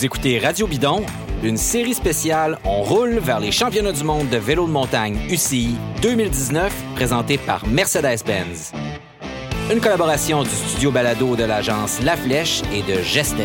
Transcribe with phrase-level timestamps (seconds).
[0.00, 1.04] Vous écoutez Radio Bidon,
[1.42, 5.74] une série spéciale On roule vers les championnats du monde de vélo de montagne UCI
[6.00, 8.72] 2019, présentée par Mercedes-Benz.
[9.70, 13.44] Une collaboration du studio balado de l'agence La Flèche et de Gester.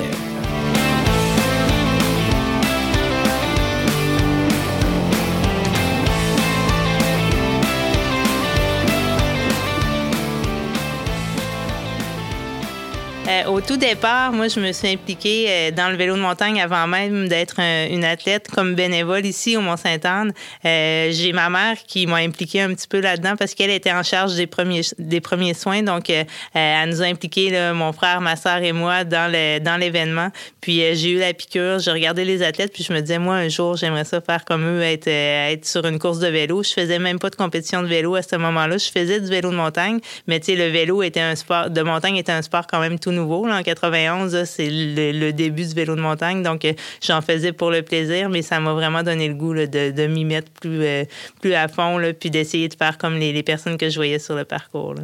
[13.55, 16.87] Au tout départ, moi, je me suis impliquée euh, dans le vélo de montagne avant
[16.87, 20.33] même d'être une athlète comme bénévole ici au Mont-Sainte-Anne.
[20.65, 24.03] Euh, j'ai ma mère qui m'a impliquée un petit peu là-dedans parce qu'elle était en
[24.03, 25.83] charge des premiers, des premiers soins.
[25.83, 30.31] Donc, elle nous a impliqués, mon frère, ma soeur et moi, dans, le, dans l'événement.
[30.59, 33.47] Puis, j'ai eu la piqûre, j'ai regardé les athlètes, puis je me disais, moi, un
[33.47, 36.61] jour, j'aimerais ça faire comme eux, être, être sur une course de vélo.
[36.61, 38.77] Je faisais même pas de compétition de vélo à ce moment-là.
[38.77, 41.81] Je faisais du vélo de montagne, mais tu sais, le vélo était un sport, de
[41.83, 43.44] montagne était un sport quand même tout nouveau.
[43.51, 46.43] En 91, c'est le, début du vélo de montagne.
[46.43, 50.07] Donc, euh, j'en faisais pour le plaisir, mais ça m'a vraiment donné le goût de,
[50.07, 51.03] m'y mettre plus, euh,
[51.41, 54.45] plus à fond, puis d'essayer de faire comme les, personnes que je voyais sur le
[54.45, 54.95] parcours.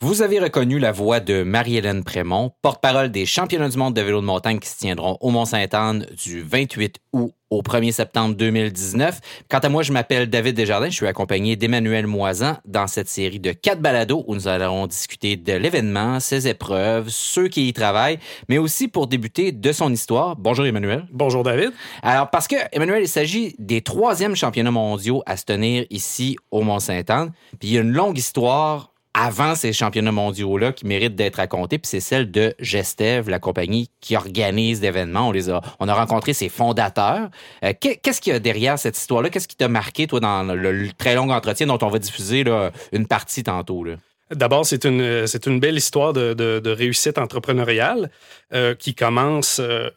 [0.00, 4.20] Vous avez reconnu la voix de Marie-Hélène Prémont, porte-parole des championnats du monde de vélo
[4.20, 9.20] de montagne qui se tiendront au Mont-Sainte-Anne du 28 août au 1er septembre 2019.
[9.48, 10.90] Quant à moi, je m'appelle David Desjardins.
[10.90, 15.36] Je suis accompagné d'Emmanuel Moisan dans cette série de quatre balados où nous allons discuter
[15.36, 20.36] de l'événement, ses épreuves, ceux qui y travaillent, mais aussi pour débuter de son histoire.
[20.36, 21.06] Bonjour Emmanuel.
[21.12, 21.70] Bonjour David.
[22.02, 26.62] Alors, parce que, Emmanuel, il s'agit des troisièmes championnats mondiaux à se tenir ici au
[26.62, 27.32] Mont-Sainte-Anne.
[27.60, 31.78] Puis il y a une longue histoire avant ces championnats mondiaux-là qui méritent d'être racontés,
[31.78, 35.28] puis c'est celle de Gestev, la compagnie qui organise l'événement.
[35.28, 37.30] On les a, on a rencontré ses fondateurs.
[37.64, 39.30] Euh, qu'est-ce qu'il y a derrière cette histoire-là?
[39.30, 42.72] Qu'est-ce qui t'a marqué, toi, dans le, très long entretien dont on va diffuser là,
[42.92, 43.84] une partie tantôt?
[43.84, 43.94] Là?
[44.30, 48.10] D'abord, c'est une, une belle histoire de, de, réussite entrepreneuriale
[48.52, 49.90] euh, qui commence euh,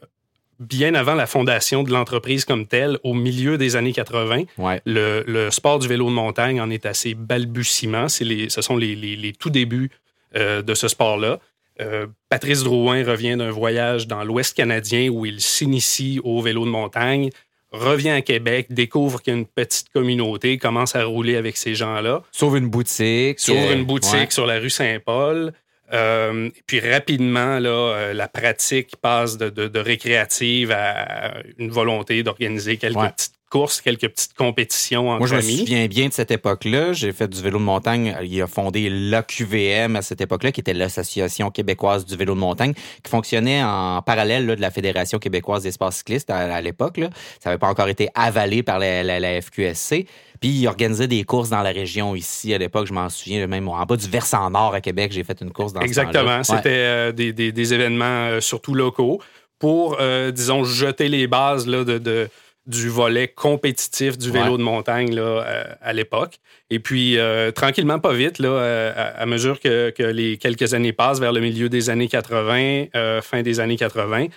[0.59, 4.43] bien avant la fondation de l'entreprise comme telle, au milieu des années 80.
[4.85, 8.07] Le, sport du vélo de montagne en est assez balbutiement.
[8.21, 9.91] Les, ce sont les, tout débuts
[10.35, 11.39] euh, de ce sport-là.
[11.79, 16.71] Euh, Patrice Drouin revient d'un voyage dans l'Ouest canadien où il s'initie au vélo de
[16.71, 17.29] montagne,
[17.71, 21.75] revient à Québec, découvre qu'il y a une petite communauté, commence à rouler avec ces
[21.75, 22.23] gens-là.
[22.31, 23.39] Sauve une boutique.
[23.39, 25.53] Sauve une boutique sur la rue Saint-Paul.
[25.93, 32.77] Euh, puis rapidement, là, euh, la pratique passe de, de, récréative à une volonté d'organiser
[32.77, 36.93] quelques petites courses, quelques petites compétitions en Moi, je me souviens bien de cette époque-là.
[36.93, 38.15] J'ai fait du vélo de montagne.
[38.23, 42.73] Il a fondé l'AQVM à cette époque-là, qui était l'Association québécoise du vélo de montagne,
[42.73, 46.99] qui fonctionnait en parallèle de la Fédération québécoise d'espace cycliste à, l'époque.
[47.39, 50.05] Ça n'avait pas encore été avalé par la, la, FQSC.
[50.39, 52.87] Puis il organisait des courses dans la région ici à l'époque.
[52.87, 55.73] Je m'en souviens même en bas du versant nord à Québec, j'ai fait une course
[55.73, 56.43] dans Exactement.
[56.43, 59.21] C'était euh, des, des, des, événements euh, surtout locaux
[59.59, 62.29] pour, euh, disons, jeter les bases là, de, de
[62.67, 66.39] du volet compétitif du vélo de montagne là, euh, à, l'époque.
[66.69, 70.91] Et puis, euh, tranquillement, pas vite, là, euh, à, mesure que, que, les quelques années
[70.91, 74.27] passent vers le milieu des années 80, fin des années 80,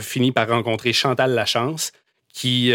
[0.00, 1.92] finit par rencontrer Chantal Lachance,
[2.38, 2.72] qui,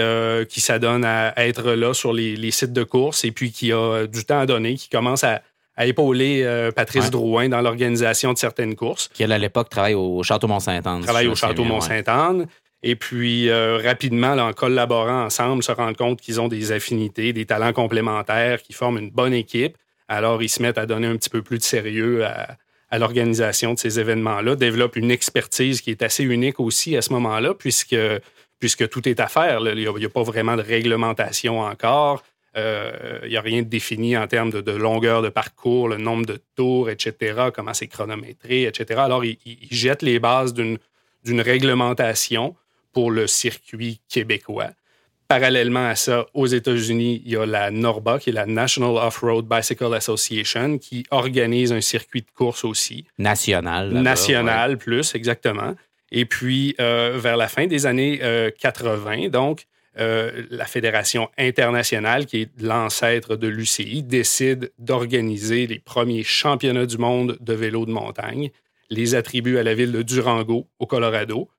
[0.50, 4.06] qui s'adonne à être là sur les, les, sites de course et puis qui a
[4.08, 5.42] du temps à donner, qui commence à,
[5.76, 9.10] à épauler Patrice Drouin dans l'organisation de certaines courses.
[9.14, 11.02] Qui, à l'époque, travaille au Château Mont-Saint-Anne.
[11.02, 12.48] Travaille au Château Mont-Saint-Anne.
[12.84, 17.46] Et puis, euh, rapidement, en collaborant ensemble, se rendent compte qu'ils ont des affinités, des
[17.46, 19.78] talents complémentaires, qui forment une bonne équipe.
[20.10, 22.58] Alors, ils se mettent à donner un petit peu plus de sérieux à,
[23.00, 27.56] l'organisation de ces événements-là, développent une expertise qui est assez unique aussi à ce moment-là,
[27.56, 27.96] puisque,
[28.64, 29.60] puisque tout est à faire.
[29.60, 32.24] Il n'y a, pas vraiment de réglementation encore.
[32.56, 36.26] Euh, il n'y a rien de défini en termes de, longueur de parcours, le nombre
[36.26, 39.02] de tours, etc., comment c'est chronométré, etc.
[39.04, 40.80] Alors, ils jettent les bases d'une
[41.42, 42.56] réglementation
[42.94, 44.70] pour le circuit québécois.
[45.28, 49.46] Parallèlement à ça, aux États-Unis, il y a la NORBA, qui est la National Off-Road
[49.46, 53.04] Bicycle Association, qui organise un circuit de course aussi.
[53.18, 53.92] National.
[53.92, 55.76] National plus, exactement.
[56.14, 58.22] Et puis, euh, vers la fin des années
[58.60, 59.66] 80, euh, donc,
[60.00, 67.00] euh, la Fédération internationale, qui est l'ancêtre de l'UCI, décide d'organiser les premiers championnats du
[67.00, 68.52] monde de vélo de montagne,
[68.92, 71.50] les attribue à la ville de Durango, au Colorado.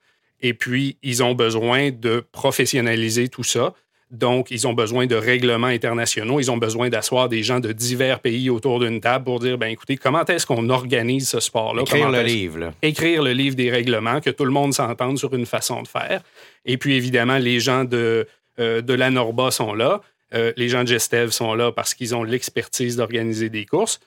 [0.40, 3.74] Et puis, ils ont besoin de professionnaliser tout ça.
[4.14, 6.38] Donc, ils ont besoin de règlements internationaux.
[6.38, 9.66] Ils ont besoin d'asseoir des gens de divers pays autour d'une table pour dire, ben
[9.66, 11.82] écoutez, comment est-ce qu'on organise ce sport-là?
[11.82, 12.72] Écrire le livre.
[12.80, 16.22] Écrire le livre des règlements, que tout le monde s'entende sur une façon de faire.
[16.64, 18.28] Et puis, évidemment, les gens de,
[18.60, 20.00] euh, de la Norba sont là.
[20.32, 23.98] Euh, les gens de Gestev sont là parce qu'ils ont l'expertise d'organiser des courses.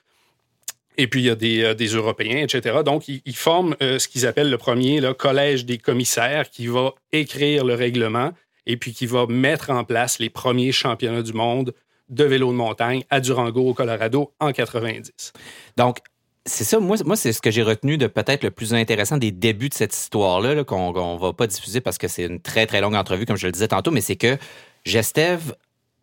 [0.97, 2.77] Et puis, il y a des, des Européens, etc.
[2.83, 7.65] Donc, ils, forment ce qu'ils appellent le premier le collège des commissaires qui va écrire
[7.65, 8.31] le règlement
[8.67, 11.73] et puis qui va mettre en place les premiers championnats du monde
[12.09, 15.33] de vélo de montagne à Durango, au Colorado, en 90.
[15.75, 15.97] Donc,
[16.45, 19.31] c'est ça, moi, moi c'est ce que j'ai retenu de peut-être le plus intéressant des
[19.31, 22.79] débuts de cette histoire-là, qu'on ne va pas diffuser parce que c'est une très, très
[22.79, 24.37] longue entrevue, comme je le disais tantôt, mais c'est que
[24.85, 25.53] Gestev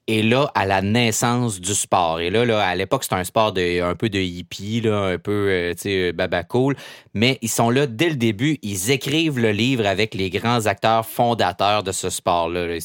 [0.06, 2.20] est là à la naissance du sport.
[2.20, 5.18] Et là, là à l'époque, c'est un sport de, un peu de hippie, là, un
[5.18, 6.76] peu, euh, tu sais, baba cool.
[7.14, 8.58] Mais ils sont là dès le début.
[8.62, 12.78] Ils écrivent le livre avec les grands acteurs fondateurs de ce sport-là.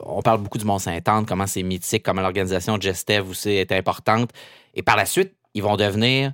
[0.00, 4.30] On parle beaucoup du Mont-Saint-Anne, comment c'est mythique, comment l'organisation de Gestev aussi est importante.
[4.74, 6.32] Et par la suite, ils vont devenir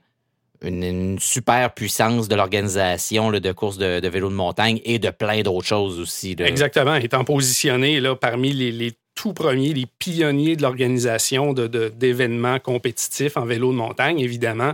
[0.62, 5.66] une, super puissance de l'organisation de courses de, vélo de montagne et de plein d'autres
[5.66, 6.36] choses aussi.
[6.38, 6.96] Exactement.
[6.96, 13.70] Étant positionné là, parmi les, tout premiers, les pionniers de l'organisation d'événements compétitifs en vélo
[13.70, 14.72] de montagne, évidemment,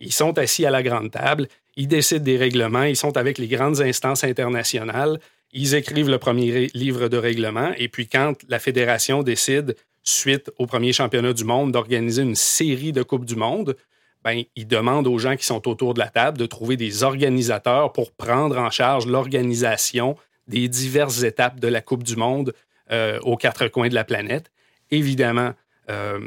[0.00, 3.48] ils sont assis à la grande table, ils décident des règlements, ils sont avec les
[3.48, 5.18] grandes instances internationales,
[5.54, 10.66] ils écrivent le premier livre de règlement, et puis quand la fédération décide, suite au
[10.66, 13.76] premier championnat du monde, d'organiser une série de Coupes du Monde,
[14.22, 17.94] ben, il demande aux gens qui sont autour de la table de trouver des organisateurs
[17.94, 22.52] pour prendre en charge l'organisation des diverses étapes de la Coupe du Monde
[22.90, 24.50] euh, aux quatre coins de la planète.
[24.90, 25.52] Évidemment,
[25.90, 26.18] euh,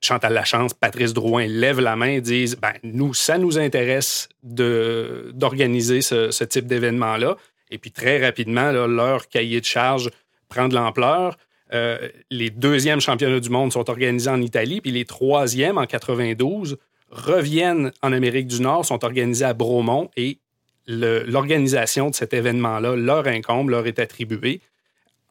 [0.00, 6.02] Chantal Lachance, Patrice Drouin lèvent la main et disent ben, Nous, ça nous intéresse d'organiser
[6.02, 7.36] ce, type d'événement-là.
[7.70, 10.10] Et puis très rapidement, leur cahier de charge
[10.48, 11.36] prend de l'ampleur.
[11.72, 16.76] Euh, les deuxièmes championnats du monde sont organisés en Italie, puis les troisièmes en 92
[17.10, 20.38] reviennent en Amérique du Nord, sont organisés à Bromont et
[20.86, 24.60] l'organisation de cet événement-là leur incombe, leur est attribuée,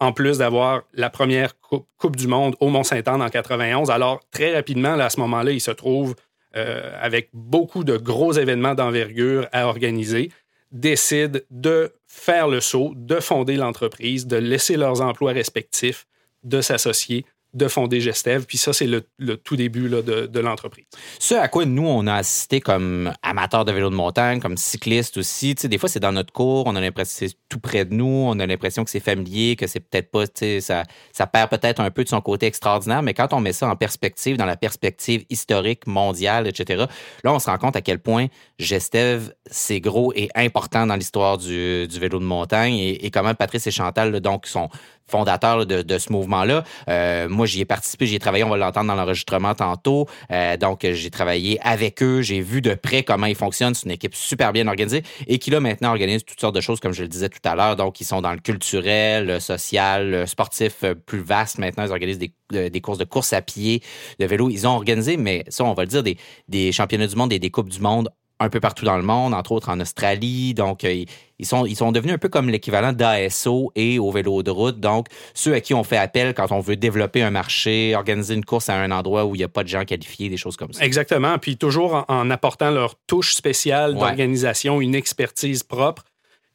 [0.01, 3.91] en plus d'avoir la première coupe, du Monde au Mont-Saint-Anne en 91.
[3.91, 6.15] Alors, très rapidement, à ce moment-là, ils se trouvent
[6.57, 10.31] euh, avec beaucoup de gros événements d'envergure à organiser,
[10.71, 16.07] décident de faire le saut, de fonder l'entreprise, de laisser leurs emplois respectifs,
[16.43, 18.45] de s'associer de fonder Gestev.
[18.45, 19.03] Puis ça, c'est le,
[19.37, 20.85] tout début de, de l'entreprise.
[21.19, 25.17] Ce à quoi nous, on a assisté comme amateurs de vélo de montagne, comme cyclistes
[25.17, 27.85] aussi, tu sais, des fois, c'est dans notre cours, on a l'impression c'est tout près
[27.85, 30.83] de nous, on a l'impression que c'est familier, que c'est peut-être pas, tu sais, ça,
[31.11, 33.75] ça perd peut-être un peu de son côté extraordinaire, mais quand on met ça en
[33.75, 36.85] perspective, dans la perspective historique, mondiale, etc.,
[37.23, 38.27] là, on se rend compte à quel point
[38.59, 43.67] Gestev, c'est gros et important dans l'histoire du, vélo de montagne et, et comment Patrice
[43.67, 44.69] et Chantal, donc, sont
[45.11, 46.63] fondateur de, ce mouvement-là.
[46.89, 50.07] Euh, moi, j'y ai participé, j'y ai travaillé, on va l'entendre dans l'enregistrement tantôt.
[50.31, 53.75] Euh, donc, j'ai travaillé avec eux, j'ai vu de près comment ils fonctionnent.
[53.75, 56.79] C'est une équipe super bien organisée et qui, là, maintenant, organise toutes sortes de choses,
[56.79, 57.75] comme je le disais tout à l'heure.
[57.75, 61.59] Donc, ils sont dans le culturel, le social, le sportif euh, plus vaste.
[61.59, 63.83] Maintenant, ils organisent des, des courses de course à pied,
[64.19, 64.49] de vélo.
[64.49, 66.17] Ils ont organisé, mais ça, on va le dire, des,
[66.47, 68.09] des championnats du monde et des coupes du monde
[68.41, 70.53] un peu partout dans le monde, entre autres en Australie.
[70.53, 71.05] Donc, euh,
[71.39, 74.79] ils sont, ils sont devenus un peu comme l'équivalent d'ASO et au vélo de route.
[74.79, 78.45] Donc, ceux à qui on fait appel quand on veut développer un marché, organiser une
[78.45, 80.73] course à un endroit où il n'y a pas de gens qualifiés, des choses comme
[80.73, 80.83] ça.
[80.83, 81.37] Exactement.
[81.39, 86.03] Puis toujours en, apportant leur touche spéciale d'organisation, une expertise propre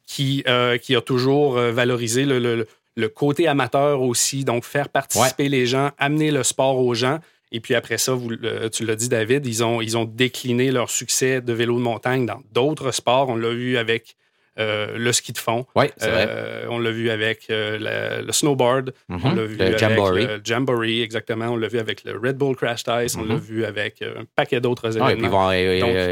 [0.05, 4.45] qui, euh, qui a toujours euh, valorisé le, le, côté amateur aussi.
[4.45, 7.19] Donc, faire participer les gens, amener le sport aux gens.
[7.51, 8.35] Et puis après ça, vous,
[8.71, 12.25] tu l'as dit, David, ils ont, ils ont décliné leur succès de vélo de montagne
[12.25, 13.29] dans d'autres sports.
[13.29, 14.17] On l'a vu avec
[14.59, 15.65] euh, le ski de fond.
[15.75, 18.91] Oui, c'est euh, on l'a vu avec euh, le snowboard.
[19.09, 19.19] Mm-hmm.
[19.23, 21.49] On l'a vu avec le Jamboree, exactement.
[21.49, 23.15] On l'a vu avec le Red Bull Crash Ice.
[23.15, 23.39] On l'a mm-hmm.
[23.39, 25.15] vu avec un paquet d'autres événements.
[25.15, 25.49] puis bon,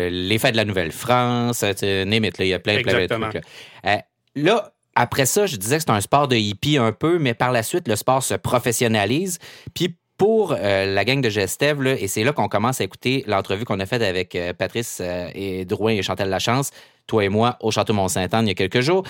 [0.09, 3.43] les fêtes de la Nouvelle-France, Némit, il y a plein, plein de trucs.
[3.83, 4.01] Là.
[4.35, 7.51] là, après ça, je disais que c'est un sport de hippie un peu, mais par
[7.51, 9.39] la suite, le sport se professionnalise.
[9.73, 13.65] Puis pour euh, la gang de Gestev, et c'est là qu'on commence à écouter l'entrevue
[13.65, 16.71] qu'on a faite avec euh, Patrice euh, et Drouin et Chantal Lachance,
[17.07, 19.03] toi et moi, au Château Mont-Saint-Anne il y a quelques jours.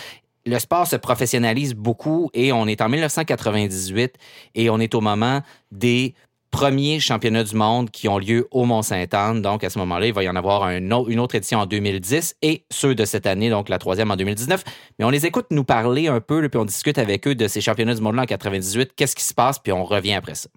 [0.48, 4.14] Le sport se professionnalise beaucoup et on est en 1998
[4.54, 6.14] et on est au moment des
[6.52, 9.42] premiers championnats du monde qui ont lieu au Mont-Saint-Anne.
[9.42, 12.64] Donc, à ce moment-là, il va y en avoir une autre édition en 2010 et
[12.70, 14.64] ceux de cette année, donc la troisième en 2019.
[14.98, 17.60] Mais on les écoute nous parler un peu, puis on discute avec eux de ces
[17.60, 20.50] championnats du monde-là en 98, qu'est-ce qui se passe, puis on revient après ça.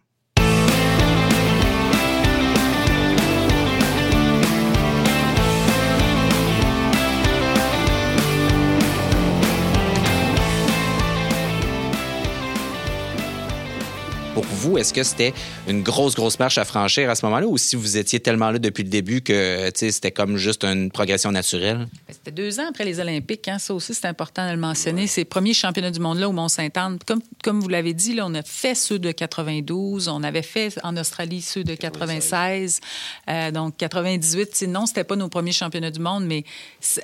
[14.42, 15.34] Pour vous, est-ce que c'était
[15.66, 18.60] une grosse, grosse marche à franchir à ce moment-là ou si vous étiez tellement là
[18.60, 21.88] depuis le début que c'était comme juste une progression naturelle?
[22.06, 23.48] Ben, c'était deux ans après les Olympiques.
[23.48, 23.58] Hein?
[23.58, 25.08] Ça aussi, c'est important de le mentionner.
[25.08, 28.42] Ces premiers championnats du monde-là au Mont-Saint-Anne, comme, comme vous l'avez dit, là, on a
[28.44, 32.80] fait ceux de 92, on avait fait en Australie ceux de 96.
[33.28, 36.44] Euh, donc, 98, non, c'était pas nos premiers championnats du monde, mais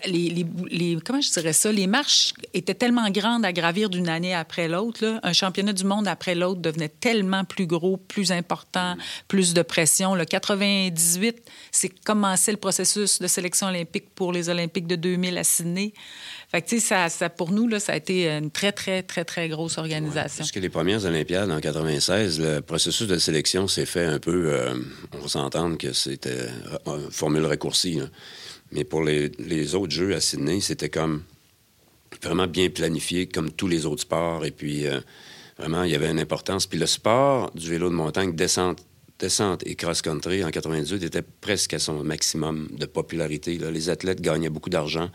[0.06, 4.34] les, les, comment je dirais ça, les marches étaient tellement grandes à gravir d'une année
[4.34, 5.18] après l'autre.
[5.24, 8.96] Un championnat du monde après l'autre devenait tellement plus gros, plus important,
[9.28, 10.14] plus de pression.
[10.14, 15.44] Le 98, c'est commencé le processus de sélection olympique pour les Olympiques de 2000 à
[15.44, 15.92] Sydney.
[16.50, 19.78] Fait que, ça, ça, pour nous, ça a été une très, très, très, très grosse
[19.78, 20.38] organisation.
[20.38, 24.52] parce que les premières Olympiades en 96, le processus de sélection s'est fait un peu,
[24.52, 24.74] euh,
[25.12, 26.48] on va s'entendre que c'était
[26.86, 28.00] une formule raccourcie.
[28.72, 31.22] Mais pour les, les, autres Jeux à Sydney, c'était comme
[32.22, 34.44] vraiment bien planifié, comme tous les autres sports.
[34.44, 35.00] Et puis, euh,
[35.58, 36.66] vraiment, il y avait une importance.
[36.66, 38.84] Puis le sport du vélo de montagne, descente,
[39.18, 43.58] descente et cross-country en 98 était presque à son maximum de popularité.
[43.58, 45.10] Les athlètes gagnaient beaucoup d'argent.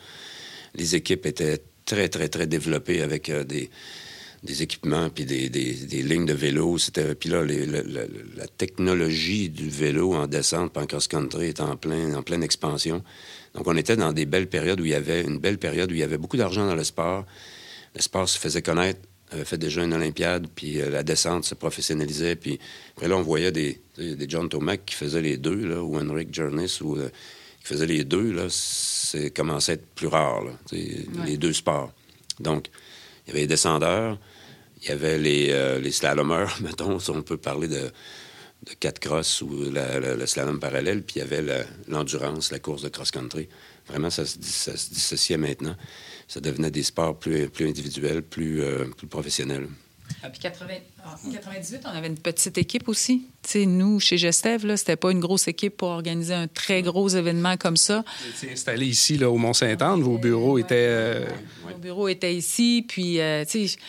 [0.75, 3.69] Les équipes étaient très, très, très développées avec euh, des,
[4.61, 5.49] équipements puis des,
[6.03, 6.77] lignes de vélo.
[6.77, 12.23] C'était, puis là, la technologie du vélo en descente en cross-country est en, plein, en
[12.23, 13.03] pleine expansion.
[13.55, 15.95] Donc, on était dans des belles périodes où il y avait une belle période où
[15.95, 17.25] il y avait beaucoup d'argent dans le sport.
[17.95, 18.99] Le sport se faisait connaître,
[19.31, 22.35] avait fait déjà une Olympiade, puis euh, la descente se professionnalisait.
[22.35, 22.59] Puis
[22.91, 26.33] après, là, on voyait des, des John Tomac qui faisaient les deux, là, ou Henrik
[26.33, 27.09] Journeys, ou euh,
[27.61, 28.31] qui faisaient les deux.
[28.31, 31.91] Là, c'est commençait à être plus rare, là, les deux sports.
[32.39, 32.67] Donc,
[33.25, 34.17] il y avait les descendeurs,
[34.81, 37.91] il y avait les, euh, les slalomers, mettons, si on peut parler de
[38.63, 42.89] de quatre crosses ou le slalom parallèle, puis il y avait l'endurance, la, course de
[42.89, 43.47] cross-country.
[43.87, 45.75] Vraiment, ça se, dissociait maintenant.
[46.29, 49.67] Ça devenait des sports plus, plus individuels, plus, euh, plus professionnels.
[50.23, 53.23] Ah, puis 98, on avait une petite équipe aussi.
[53.43, 57.09] sais, nous, chez Gestev, là, c'était pas une grosse équipe pour organiser un très gros
[57.09, 58.03] événement comme ça.
[58.21, 60.01] Vous étiez installé ici, là, au Mont-Saint-Anne.
[60.01, 60.87] Vos bureaux étaient...
[60.89, 61.25] Euh...
[61.63, 62.85] Vos bureaux étaient ici.
[62.87, 63.79] Puis, euh, tu sais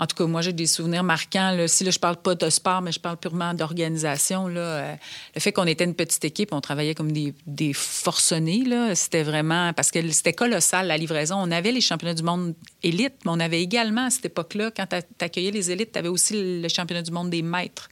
[0.00, 1.54] en tout cas, moi, j'ai des souvenirs marquants.
[1.66, 4.46] Si là, je parle pas de sport, mais je parle purement d'organisation.
[4.48, 4.94] Euh,
[5.34, 8.64] le fait qu'on était une petite équipe, on travaillait comme des, forcenés.
[8.94, 11.36] C'était vraiment parce que c'était colossal la livraison.
[11.38, 14.86] On avait les championnats du monde élite, mais on avait également à cette époque-là, quand
[14.88, 17.90] tu accueillais les élites, tu avais aussi le championnat du monde des maîtres.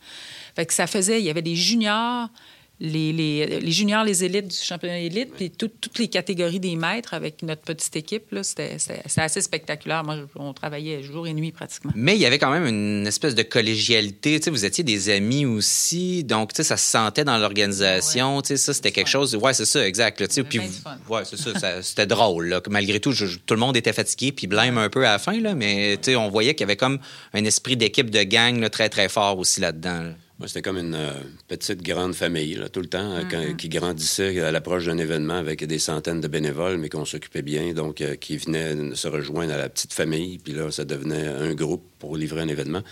[0.71, 2.31] Ça faisait, il y avait des juniors,
[2.81, 7.13] les, les, les, juniors, les élites du championnat élite, puis toutes les catégories des maîtres
[7.13, 8.35] avec notre petite équipe.
[8.43, 8.77] C'était
[9.17, 10.05] assez spectaculaire.
[10.05, 11.91] Moi, on travaillait jour et nuit pratiquement.
[11.97, 14.39] Mais il y avait quand même une espèce de collégialité.
[14.47, 18.43] vous étiez des amis aussi, donc ça se sentait dans l'organisation.
[18.45, 19.35] Ça, c'était quelque chose.
[19.35, 20.25] Ouais, c'est ça, exact.
[20.45, 20.61] puis,
[21.09, 21.83] ouais, c'est ça.
[21.83, 22.61] c'était drôle.
[22.71, 25.55] Malgré tout, tout le monde était fatigué, puis blême un peu à la fin, là,
[25.55, 26.99] mais on voyait qu'il y avait comme
[27.35, 30.13] un esprit d'équipe de gang très, très fort aussi là-dedans.
[30.47, 31.13] C'était comme une euh,
[31.49, 33.57] petite grande famille, là, tout le temps, euh, mm-hmm.
[33.57, 37.73] qui grandissait à l'approche d'un événement avec des centaines de bénévoles, mais qu'on s'occupait bien,
[37.73, 41.55] donc euh, qui venaient se rejoindre à la petite famille, puis là, ça devenait un
[41.55, 42.83] groupe pour livrer un événement.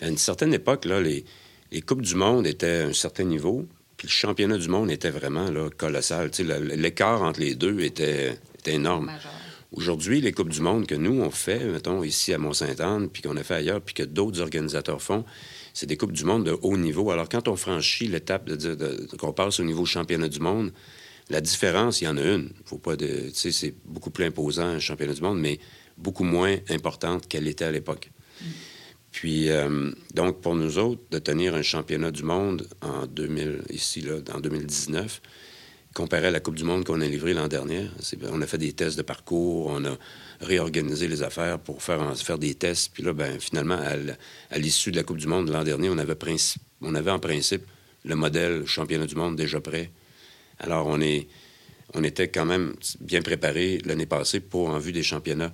[0.00, 1.24] À une certaine époque, là, les,
[1.72, 3.66] les Coupes du Monde étaient à un certain niveau,
[3.96, 6.30] puis le championnat du monde était vraiment là, colossal.
[6.76, 9.10] L'écart entre les deux était, était énorme.
[9.76, 13.36] Aujourd'hui, les Coupes du Monde que nous, on fait, mettons, ici à Mont-Saint-Anne, puis qu'on
[13.36, 15.22] a fait ailleurs, puis que d'autres organisateurs font,
[15.74, 17.10] c'est des Coupes du Monde de haut niveau.
[17.10, 20.72] Alors, quand on franchit l'étape de, qu'on passe au niveau championnat du monde,
[21.28, 22.52] la différence, il y en a une.
[22.64, 25.60] Faut pas de, c'est beaucoup plus imposant, un championnat du monde, mais
[25.98, 28.10] beaucoup moins importante qu'elle était à l'époque.
[29.12, 34.00] Puis, euh, donc, pour nous autres, de tenir un championnat du monde en 2000, ici,
[34.00, 35.20] là, en 2019,
[35.96, 37.88] comparé à la Coupe du monde qu'on a livrée l'an dernier,
[38.30, 39.96] on a fait des tests de parcours, on a
[40.42, 42.90] réorganiser les affaires pour faire, faire des tests.
[42.92, 43.78] Puis là, ben, finalement,
[44.50, 46.14] à, l'issue de la Coupe du Monde l'an dernier, on avait,
[46.82, 47.62] on avait en principe
[48.04, 49.90] le modèle championnat du monde déjà prêt.
[50.58, 51.28] Alors, on, est,
[51.94, 55.52] on était quand même bien préparé l'année passée pour en vue des championnats.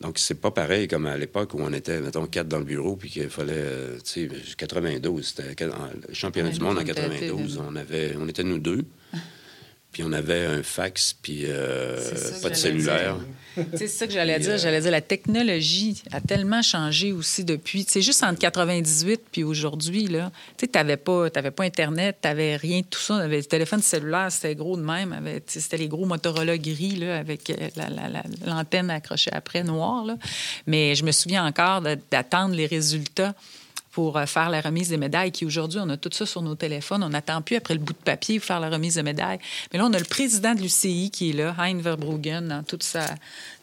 [0.00, 2.96] Donc, c'est pas pareil comme à l'époque où on était, mettons, quatre dans le bureau,
[2.96, 7.62] puis qu'il fallait, euh, tu sais, 92, c'était le championnat du monde en 92.
[7.64, 8.84] On, avait, on était nous deux.
[9.92, 11.98] Puis on avait un fax, puis euh,
[12.42, 13.16] pas de cellulaire.
[13.74, 14.58] C'est ça que j'allais dire.
[14.58, 17.84] J'allais dire, la technologie a tellement changé aussi depuis.
[17.88, 20.30] C'est juste entre 98 puis aujourd'hui, là.
[20.56, 23.16] Tu sais, t'avais pas, pas Internet, t'avais rien tout ça.
[23.16, 25.18] Avais, le téléphone cellulaire, c'était gros de même.
[25.46, 27.68] C'était les gros Motorola gris, là, avec euh,
[28.46, 30.16] l'antenne accrochée après, noire, là.
[30.66, 33.34] Mais je me souviens encore d'attendre les résultats
[33.98, 36.54] pour euh, faire la remise des médailles, qui aujourd'hui, on a tout ça sur nos
[36.54, 37.02] téléphones.
[37.02, 39.40] On n'attend plus après le bout de papier pour faire la remise des médailles.
[39.72, 42.84] Mais là, on a le président de l'UCI qui est là, Hein Verbruggen, dans toute
[42.84, 43.06] sa,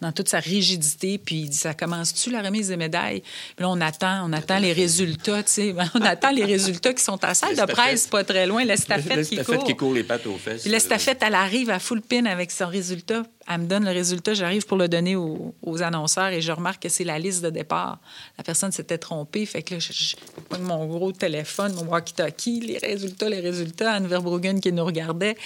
[0.01, 1.17] dans toute sa rigidité.
[1.17, 3.21] Puis il dit, ça commence-tu la remise des médailles?
[3.21, 5.75] Puis là, on attend, on attend les résultats, tu sais.
[5.93, 9.25] On attend les résultats qui sont à la salle de presse, pas très loin, l'estafette
[9.29, 9.63] qui court.
[9.63, 10.63] qui court les pattes aux fesses.
[10.63, 13.23] Puis l'estafette, elle arrive à full pin avec son résultat.
[13.47, 16.89] Elle me donne le résultat, j'arrive pour le donner aux, annonceurs et je remarque que
[16.89, 17.99] c'est la liste de départ.
[18.37, 23.39] La personne s'était trompée, fait que là, mon gros téléphone, mon walkie-talkie, les résultats, les
[23.39, 25.37] résultats, Anne Verbruggen qui nous regardait.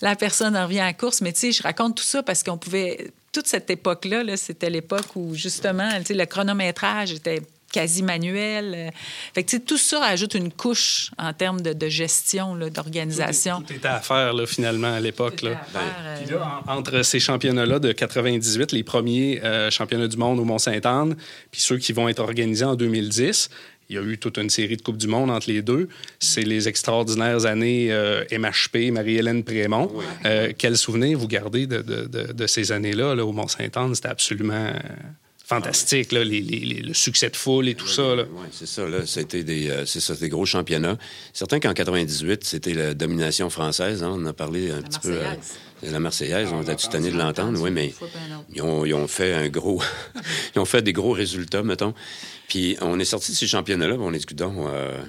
[0.00, 2.42] La personne en revient à la course, mais tu sais, je raconte tout ça parce
[2.42, 3.12] qu'on pouvait...
[3.32, 7.40] Toute cette époque-là, -là, c'était l'époque où, justement, le chronométrage était
[7.72, 8.74] quasi manuel.
[8.76, 8.90] Euh.
[9.34, 13.62] Fait que, tout ça ajoute une couche en termes de, gestion, d'organisation.
[13.62, 15.42] Tout, était à faire, là, finalement, à l'époque.
[15.42, 15.60] Là.
[15.74, 16.38] Euh,
[16.68, 21.16] entre ces championnats-là de 98, les premiers euh, championnats du monde au Mont-Sainte-Anne,
[21.50, 23.50] puis ceux qui vont être organisés en 2010,
[23.88, 25.88] il y a eu toute une série de Coupes du Monde entre les deux.
[26.18, 27.92] C'est les extraordinaires années
[28.30, 29.92] MHP, Marie-Hélène Prémont.
[30.56, 33.94] quel souvenir vous gardez de, de, de ces années-là là, au Mont-Sainte-Anne?
[33.94, 34.72] C'était absolument
[35.54, 38.14] fantastique, là, les, le succès de foule et tout ça.
[38.14, 38.88] Oui, c'est ça.
[38.88, 40.98] Là, c'était des, euh, c'est ça, des gros championnats.
[41.32, 44.02] Certain qu'en 98, c'était la domination française.
[44.02, 45.12] Hein, on a parlé un petit peu.
[45.12, 45.34] Euh,
[45.82, 47.92] la Marseillaise, on était tout de l'entendre, oui, mais
[48.54, 49.82] ils ont, ils ont, fait un gros.
[50.54, 51.92] ils ont fait des gros résultats, mettons.
[52.48, 55.02] Puis on est sorti de ces championnats-là, on est dit, donc, euh,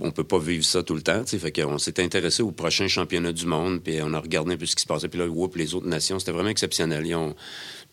[0.00, 1.24] on peut pas vivre ça tout le temps.
[1.24, 4.66] Fait qu'on s'est intéressé aux prochains championnats du monde, puis on a regardé un peu
[4.66, 5.08] ce qui se passait.
[5.08, 7.06] Puis là, whoop, les autres nations, c'était vraiment exceptionnel.
[7.06, 7.36] Ils ont,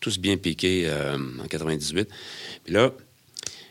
[0.02, 2.10] tous bien piqués euh, en 98.
[2.64, 2.92] Puis là,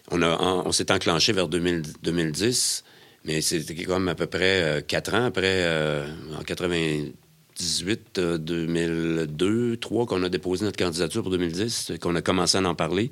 [0.09, 0.35] on, a,
[0.65, 2.83] on s'est enclenché vers 2010,
[3.25, 6.07] mais c'était même à peu près euh, quatre ans après, euh,
[6.39, 12.61] en 98, 2002, 3, qu'on a déposé notre candidature pour 2010, qu'on a commencé à
[12.63, 13.11] en parler.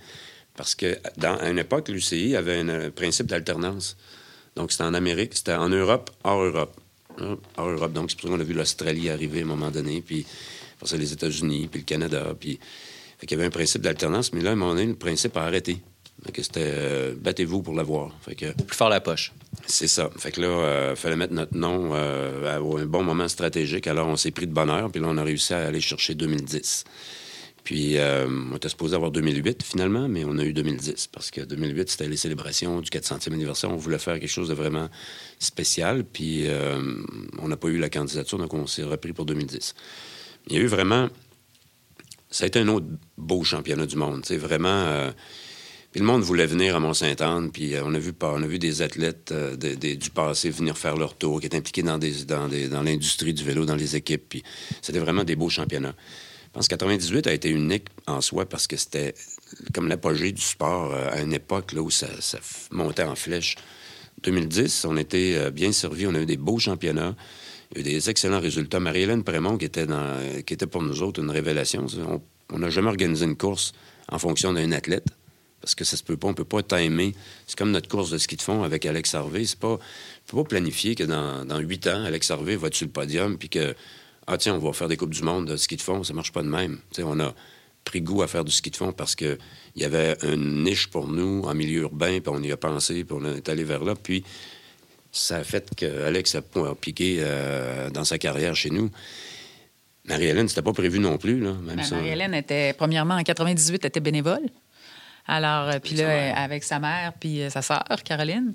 [0.56, 3.98] Parce que dans, une époque, l'UCI avait un principe d'alternance.
[4.56, 6.76] Donc, c'était en Amérique, c'était en Europe, hors Europe.
[7.58, 7.94] Hors Europe.
[7.94, 10.26] Donc, c'est pour ça qu'on a vu l'Australie arriver à un moment donné, puis
[10.76, 12.60] après ça, les États-Unis, puis le Canada, puis
[13.20, 15.36] fait qu'il y avait un principe d'alternance, mais là, à un moment donné, le principe
[15.36, 15.82] a arrêté.
[16.34, 18.16] que c'était euh, battez-vous pour l'avoir.
[18.22, 19.34] Fait que plus fort la poche.
[19.68, 20.10] C'est ça.
[20.18, 23.88] Fait que là, il euh, fallait mettre notre nom euh, à un bon moment stratégique.
[23.88, 26.86] Alors, on s'est pris de bonheur, puis là, on a réussi à aller chercher 2010.
[27.66, 31.90] Puis, on était supposé avoir 2008 finalement, mais on a eu 2010 parce que 2008,
[31.90, 33.70] c'était les célébrations du 400e anniversaire.
[33.70, 34.90] On voulait faire quelque chose de vraiment
[35.38, 36.48] spécial, puis
[37.38, 39.76] on n'a pas eu la candidature, donc on s'est repris pour 2010.
[40.48, 41.10] Il y a eu vraiment
[42.30, 42.86] ça a été un autre
[43.18, 44.24] beau championnat du monde.
[44.26, 44.68] C'est vraiment.
[44.68, 45.12] Euh,
[45.96, 48.84] le monde voulait venir à Mont-Saint-Anne, puis euh, on, a vu, on a vu des
[48.84, 51.98] athlètes euh, du passé venir faire leur tour, qui étaient impliqués dans,
[52.84, 54.36] l'industrie du vélo, dans les équipes.
[54.84, 55.96] C'était vraiment des beaux championnats.
[56.46, 59.16] Je pense que 98 a été unique en soi parce que c'était
[59.74, 62.08] comme l'apogée du sport à une époque où ça,
[62.72, 63.56] montait en flèche.
[64.24, 67.16] 2010, on était bien servis, on a eu des beaux championnats.
[67.72, 68.80] Il y a eu des excellents résultats.
[68.80, 69.86] Marie-Hélène Prémont, qui était,
[70.68, 71.86] pour nous autres une révélation.
[72.52, 73.74] On n'a jamais organisé une course
[74.12, 75.06] en fonction d'un athlète.
[75.62, 77.14] Parce que ça se peut pas, on peut pas timer.
[77.46, 79.46] C'est comme notre course de ski de fond avec Alex Harvey.
[79.46, 79.78] C'est pas,
[80.26, 83.50] faut pas planifier que dans huit ans, Alex Harvey va être sur le podium, puis
[83.50, 83.76] que,
[84.26, 86.04] ah tiens, on va faire des Coupes du Monde de ski de fond.
[86.04, 86.80] Ça marche pas de même.
[87.00, 87.36] on a
[87.84, 89.38] pris goût à faire du ski de fond parce qu'il
[89.76, 93.18] y avait une niche pour nous en milieu urbain, puis on y a pensé, puis
[93.20, 93.96] on est allé vers là.
[93.96, 94.24] Puis
[95.12, 96.42] ça a fait qu'Alex a
[96.80, 98.90] piqué euh, dans sa carrière chez nous.
[100.06, 101.40] Marie-Hélène, c'était pas prévu non plus.
[101.40, 104.50] Là, ben, Marie-Hélène était, premièrement, en 98, était bénévole.
[105.28, 108.54] Alors, euh, puis là, avec sa mère, puis euh, sa sœur, Caroline.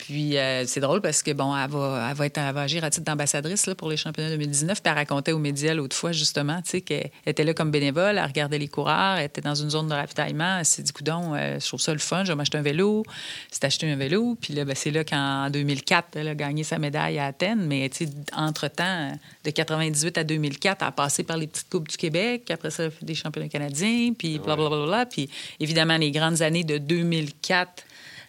[0.00, 2.82] Puis euh, c'est drôle parce que, bon, elle va, elle va, être, elle va agir
[2.84, 4.82] à titre d'ambassadrice pour les championnats 2019.
[4.82, 8.16] Puis elle racontait aux médias l'autre fois, justement, tu sais, qu'elle était là comme bénévole,
[8.18, 10.58] elle regardait les coureurs, elle était dans une zone de ravitaillement.
[10.58, 13.04] Elle s'est dit, coudon, euh, je trouve ça le fun, je vais m'acheter un vélo.
[13.50, 14.38] C'est acheté un vélo.
[14.40, 17.66] Puis là, ben, c'est là qu'en 2004, elle a gagné sa médaille à Athènes.
[17.66, 19.12] Mais, tu sais, entre-temps,
[19.44, 22.50] de 98 à 2004, elle a passé par les petites Coupes du Québec.
[22.50, 24.12] Après ça, des championnats canadiens.
[24.16, 25.06] Puis blablabla.
[25.06, 25.28] Puis
[25.60, 27.84] évidemment, les grandes années de 2004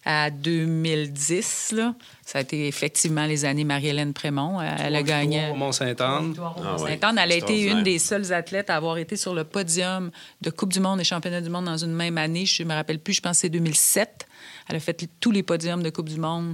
[0.06, 1.74] à 2010.
[1.74, 1.96] Là.
[2.26, 4.60] Ça a été effectivement les années Marie-Hélène Prémont.
[4.62, 5.50] Elle a gagné.
[5.52, 6.36] Au Mont-Saint-Anne.
[6.40, 7.20] Ah, Mont-Saint-Anne.
[7.22, 10.12] Elle a été une des seules athlètes à avoir été sur le podium
[10.42, 12.46] de Coupe du Monde et Championnat du Monde dans une même année.
[12.46, 14.28] Je ne me rappelle plus, je pense que c'est 2007.
[14.70, 16.54] Elle a fait tous les podiums de Coupe du Monde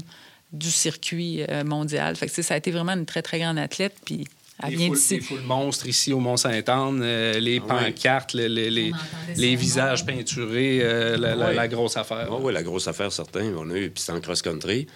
[0.53, 2.15] du circuit euh, mondial.
[2.15, 3.95] Fait que, ça a été vraiment une très, très grande athlète.
[4.05, 4.27] Puis
[4.69, 8.91] les foules, monstres ici au Mont-Saint-Anne, euh, les ah pancartes, les, les,
[9.35, 12.27] les, visages peinturés, euh, la, grosse affaire.
[12.41, 13.53] oui, la grosse affaire, certain.
[13.57, 14.87] On a eu, puis en cross-country.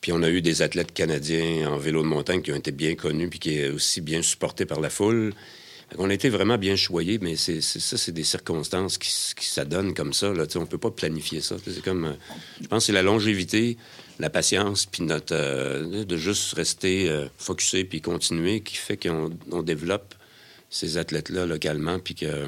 [0.00, 2.94] Puis on a eu des athlètes canadiens en vélo de montagne qui ont été bien
[2.94, 5.32] connus puis qui est aussi bien supportés par la foule.
[5.96, 9.94] On a été vraiment bien choyés, mais c'est ça, c'est des circonstances qui, qui s'adonnent
[9.94, 10.32] comme ça.
[10.32, 10.44] Là.
[10.56, 11.56] On ne peut pas planifier ça.
[11.64, 12.12] C'est comme, euh,
[12.60, 13.76] je pense que c'est la longévité,
[14.18, 19.62] la patience, puis notre, euh, de juste rester euh, focusé puis continuer qui fait qu'on
[19.62, 20.14] développe
[20.70, 22.46] ces athlètes-là localement, puis que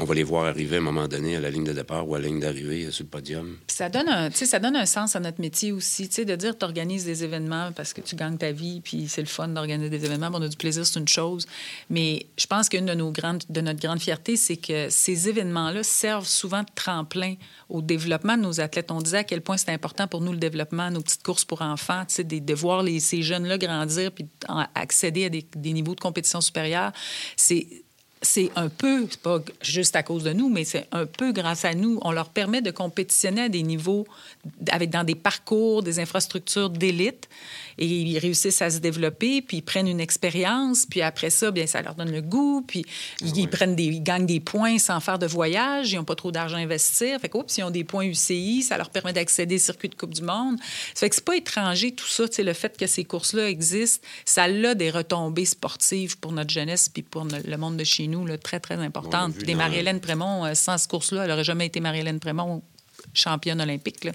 [0.00, 2.14] on va les voir arriver à un moment donné à la ligne de départ ou
[2.14, 3.56] à la ligne d'arrivée euh, sur le podium.
[3.66, 7.04] ça donne, un, ça donne un sens à notre métier aussi, de dire tu organises
[7.04, 10.30] des événements parce que tu gagnes ta vie, puis c'est le fun d'organiser des événements.
[10.32, 11.46] On a du plaisir, c'est une chose.
[11.90, 15.82] Mais je pense qu'une de, nos grandes, de notre grande fierté, c'est que ces événements-là
[15.82, 17.34] servent souvent de tremplin
[17.68, 18.90] au développement de nos athlètes.
[18.90, 21.62] On disait à quel point c'est important pour nous le développement, nos petites courses pour
[21.62, 24.26] enfants, de, de voir les, ces jeunes-là grandir puis
[24.74, 26.92] accéder à des, des niveaux de compétition supérieurs.
[27.36, 27.66] C'est
[28.22, 31.64] c'est un peu, c'est pas juste à cause de nous, mais c'est un peu grâce
[31.64, 31.98] à nous.
[32.02, 34.06] On leur permet de compétitionner à des niveaux,
[34.70, 37.28] avec, dans des parcours, des infrastructures d'élite
[37.78, 41.66] et ils réussissent à se développer, puis ils prennent une expérience, puis après ça, bien,
[41.66, 42.84] ça leur donne le goût, puis
[43.20, 46.16] ils, ah prennent des, ils gagnent des points sans faire de voyage, ils n'ont pas
[46.16, 47.20] trop d'argent à investir.
[47.20, 49.94] Fait que, oups, ils ont des points UCI, ça leur permet d'accéder au circuit de
[49.94, 50.56] Coupe du Monde.
[50.94, 54.44] Ça fait que c'est pas étranger tout ça, le fait que ces courses-là existent, ça
[54.44, 58.38] a des retombées sportives pour notre jeunesse puis pour le monde de chez nous, là,
[58.38, 59.36] très, très importantes.
[59.38, 62.62] des Marie-Hélène Prémont, euh, sans ce course-là, elle n'aurait jamais été Marie-Hélène Prémont
[63.14, 64.04] championne olympique.
[64.04, 64.12] Là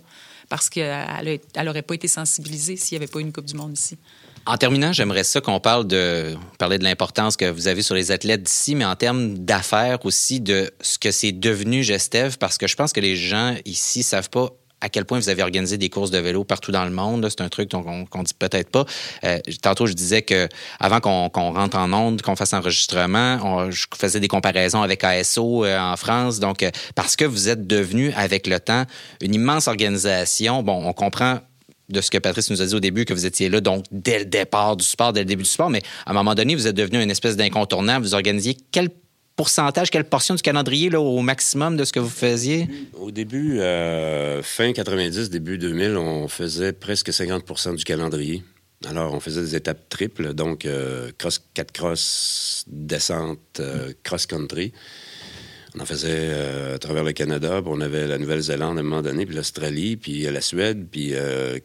[0.50, 3.98] parce qu'elle n'aurait pas été sensibilisée s'il n'y avait pas une Coupe du Monde ici.
[4.46, 8.12] En terminant, j'aimerais ça qu'on parle de parler de l'importance que vous avez sur les
[8.12, 12.68] athlètes d'ici, mais en termes d'affaires aussi de ce que c'est devenu Gestev, parce que
[12.68, 14.50] je pense que les gens ici savent pas
[14.84, 17.26] à quel point vous avez organisé des courses de vélo partout dans le monde.
[17.30, 18.86] C'est un truc qu'on qu dit peut-être pas.
[19.24, 24.19] Euh, tantôt, je disais que avant qu'on rentre en onde, qu'on fasse enregistrement, je faisais
[24.19, 26.39] des comparaisons avec ASO euh, en France.
[26.39, 28.84] Donc, euh, parce que vous êtes devenu, avec le temps,
[29.22, 30.63] une immense organisation.
[30.63, 31.39] Bon, on comprend
[31.89, 34.19] de ce que Patrice nous a dit au début, que vous étiez là, donc dès
[34.19, 36.67] le départ du sport, dès le début du sport, mais à un moment donné, vous
[36.67, 38.06] êtes devenu une espèce d'incontournable.
[38.06, 38.89] Vous organisiez quel
[39.36, 42.67] pourcentage, quelle portion du calendrier là, au maximum de ce que vous faisiez?
[42.93, 48.43] Au début, euh, fin 90, début 2000, on faisait presque 50% du calendrier.
[48.86, 54.74] Alors, on faisait des étapes triples, donc euh, cross, 4 cross, descente, euh, cross-country.
[55.76, 59.02] On en faisait à travers le Canada, puis on avait la Nouvelle-Zélande à un moment
[59.02, 61.14] donné, puis l'Australie, puis la Suède, puis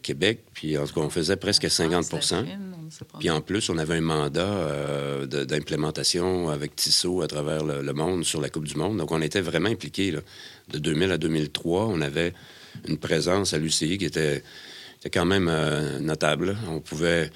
[0.01, 2.45] Québec, puis en tout cas, on faisait presque 50%
[3.19, 8.23] puis en plus, on avait un mandat euh, d'implémentation avec Tissot à travers le, monde
[8.23, 8.97] sur la Coupe du Monde.
[8.97, 10.13] Donc, on était vraiment impliqués.
[10.69, 12.33] De 2000 à 2003, on avait
[12.87, 14.43] une présence à l'UCI qui était,
[15.11, 16.57] quand même euh, notable.
[16.69, 17.29] On pouvait...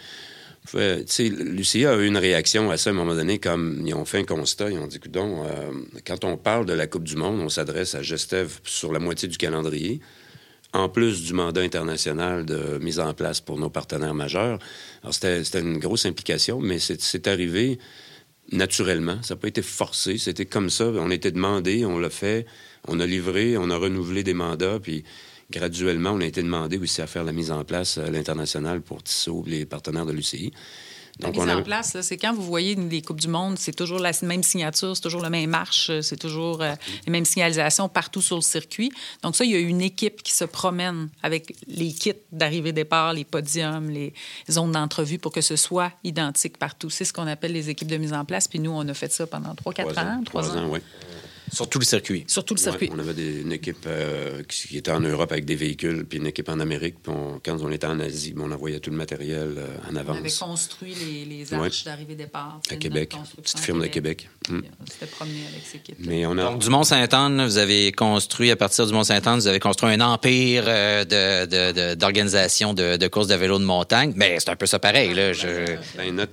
[0.73, 4.19] L'UCI a eu une réaction à ça à un moment donné, comme ils ont fait
[4.19, 5.71] un constat, ils ont dit, donc, euh,
[6.06, 9.28] quand on parle de la Coupe du Monde, on s'adresse à Gestev sur la moitié
[9.28, 9.99] du calendrier
[10.73, 14.58] en plus du mandat international de mise en place pour nos partenaires majeurs.
[15.04, 17.78] Alors, c'était une grosse implication, mais c'est arrivé
[18.52, 19.21] naturellement.
[19.21, 20.17] Ça n'a pas été forcé.
[20.17, 20.86] C'était comme ça.
[20.86, 22.45] On été demandé, on l'a fait,
[22.88, 25.04] on a livré, on a renouvelé des mandats, puis
[25.54, 29.04] graduellement, on a été demandé aussi à faire la mise en place à l'international pour
[29.04, 30.52] Tissot, les partenaires de l'UCI.
[31.20, 34.12] La mise en place, c'est quand vous voyez les Coupes du Monde, c'est toujours la
[34.24, 36.74] même signature, c'est toujours la même marche, c'est toujours euh,
[37.06, 38.92] les mêmes signalisations partout sur le circuit.
[39.22, 43.26] Donc ça, il y a une équipe qui se promène avec les kits d'arrivée-départ, les
[43.26, 44.12] podiums, les
[44.50, 46.89] zones d'entrevue pour que ce soit identique partout.
[46.89, 48.48] C'est ce qu'on appelle les équipes de mise en place.
[48.48, 50.24] Puis nous, on a fait ça pendant 3-4 ans.
[50.26, 50.80] 3 ans, ans oui.
[51.54, 52.24] Sur tout le circuit.
[52.28, 52.89] Sur tout le circuit.
[52.92, 56.50] on avait une équipe euh, qui, était en Europe avec des véhicules, puis une équipe
[56.50, 56.96] en Amérique.
[57.04, 57.13] Puis
[57.46, 60.18] quand on était en Asie, on envoyait tout le matériel euh, en avance.
[60.18, 62.60] On avait construit les, les arches d'arrivée-départ.
[62.72, 63.16] À Québec.
[63.38, 64.30] Petite firme de Québec.
[64.50, 64.62] Hmm.
[64.89, 65.94] C'était promené avec ces kits.
[66.00, 66.44] Mais on a...
[66.44, 70.63] Donc, du Mont-Saint-Anne, vous avez construit, à partir du Mont-Saint-Anne, vous avez construit un empire
[70.68, 74.13] euh, d'organisation de, de, courses de vélo de montagne.
[74.16, 75.13] Mais c'est un peu ça pareil.
[75.13, 75.34] Là.
[75.34, 75.48] Je...
[75.98, 76.28] Ben,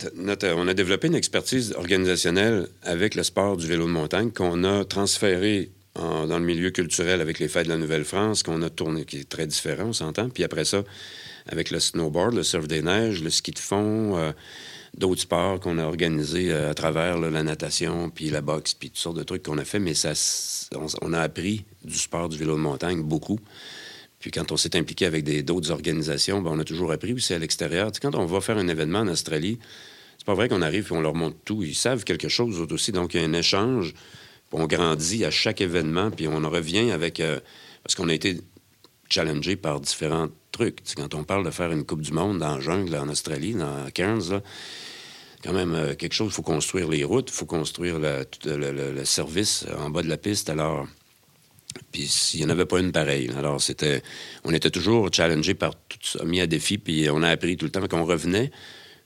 [0.57, 4.85] on a développé une expertise organisationnelle avec le sport du vélo de montagne qu'on a
[5.11, 9.19] transféré dans le milieu culturel avec les fêtes de la Nouvelle-France, qu'on a tourné, qui
[9.19, 10.29] est très différent, on s'entend.
[10.29, 10.85] Puis après ça,
[11.49, 14.31] avec le snowboard, le surf des neiges, le ski de fond, euh,
[14.97, 19.01] d'autres sports qu'on a organisés euh, à travers la natation, puis la boxe, puis toutes
[19.01, 19.81] sortes de trucs qu'on a fait.
[19.81, 20.13] Mais ça,
[21.03, 23.41] on, a appris du sport du vélo de montagne beaucoup.
[24.21, 27.39] Puis quand on s'est impliqué avec d'autres organisations, ben, on a toujours appris aussi à
[27.41, 27.91] l'extérieur.
[28.01, 29.59] quand on va faire un événement en Australie,
[30.19, 31.65] c'est pas vrai qu'on arrive et on leur montre tout.
[31.65, 32.93] Ils savent quelque chose aussi.
[32.93, 33.95] Donc, il y a un échange
[34.53, 37.21] on grandit à chaque événement, puis on revient avec...
[37.21, 37.41] Euh,
[37.83, 38.41] parce qu'on a été
[39.09, 40.81] challengé par différents trucs.
[40.97, 43.91] quand on parle de faire une Coupe du Monde dans la jungle, en Australie, dans
[43.93, 44.43] Cairns,
[45.43, 49.67] quand même euh, quelque chose, il faut construire les routes, il faut construire le, service
[49.79, 50.51] en bas de la piste.
[50.51, 50.87] Alors,
[51.93, 53.31] puis s'il n'y en avait pas une pareille.
[53.37, 54.03] Alors, c'était...
[54.45, 57.65] On était toujours challengé par tout ça, mis à défi, puis on a appris tout
[57.65, 58.51] le temps qu'on revenait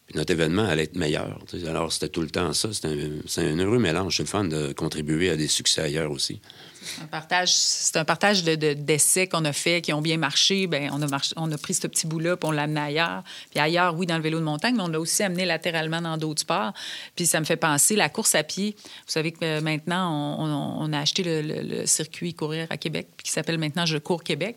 [0.06, 1.38] Puis notre événement allait être meilleur.
[1.66, 2.68] Alors, c'était tout le temps ça.
[2.72, 4.18] C'est un, heureux mélange.
[4.18, 6.42] C'est le fun de contribuer à des succès ailleurs aussi.
[7.46, 10.66] C'est un partage, de, d'essais qu'on a fait, qui ont bien marché.
[10.66, 13.24] Bien, on, a on a pris ce petit bout-là, puis on l'a amené ailleurs.
[13.50, 16.18] Puis ailleurs, oui, dans le vélo de montagne, mais on l'a aussi amené latéralement dans
[16.18, 16.74] d'autres sports.
[17.16, 18.76] Puis ça me fait penser, la course à pied.
[18.76, 23.86] Vous savez que maintenant, on, a acheté le, circuit courir à Québec, qui s'appelle maintenant
[23.86, 24.56] Je cours Québec.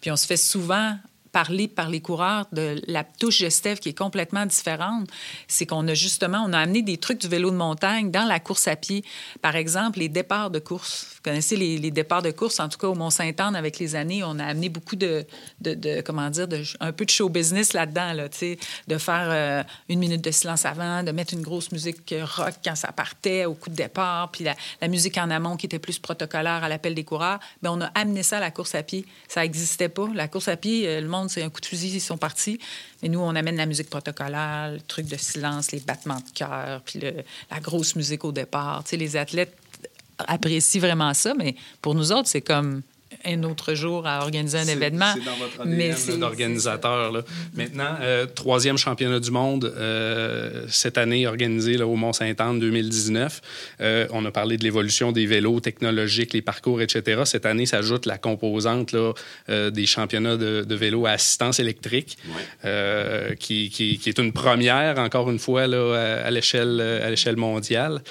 [0.00, 0.96] Puis on se fait souvent
[1.32, 5.08] parler par les coureurs de la touche gestève qui est complètement différente,
[5.46, 8.40] c'est qu'on a justement, on a amené des trucs du vélo de montagne dans la
[8.40, 9.04] course à pied.
[9.42, 11.06] Par exemple, les départs de course.
[11.16, 14.38] Vous connaissez les, départs de course, en tout cas au Mont-Saint-Anne, avec les années, on
[14.38, 15.24] a amené beaucoup de,
[15.60, 19.98] de, comment dire, de, un peu de show business là-dedans, là, de faire euh, une
[19.98, 23.70] minute de silence avant, de mettre une grosse musique rock quand ça partait au coup
[23.70, 27.40] de départ, puis la, musique en amont qui était plus protocolaire à l'appel des coureurs.
[27.62, 29.04] Bien, on a amené ça à la course à pied.
[29.28, 30.08] Ça n'existait pas.
[30.14, 32.60] La course à pied, euh, le monde c'est un coup de fusil, ils sont partis.
[33.02, 36.82] Mais nous, on amène la musique protocolaire, le truc de silence, les battements de cœur,
[36.84, 38.84] puis la grosse musique au départ.
[38.84, 39.56] Tu sais, les athlètes
[40.18, 42.82] apprécient vraiment ça, mais pour nous autres, c'est comme
[43.24, 45.12] un autre jour à organiser un événement.
[45.14, 47.12] C'est dans votre ADN d'organisateur.
[47.54, 53.40] Maintenant, euh, troisième championnat du monde euh, cette année organisé là, au Mont-Saint-Anne 2019.
[53.80, 57.22] Euh, on a parlé de l'évolution des vélos technologiques, les parcours, etc.
[57.24, 59.12] Cette année s'ajoute la composante là,
[59.70, 62.18] des championnats de, de, vélo à assistance électrique,
[63.38, 68.02] qui, qui, qui, est une première, encore une fois, là, à l'échelle mondiale.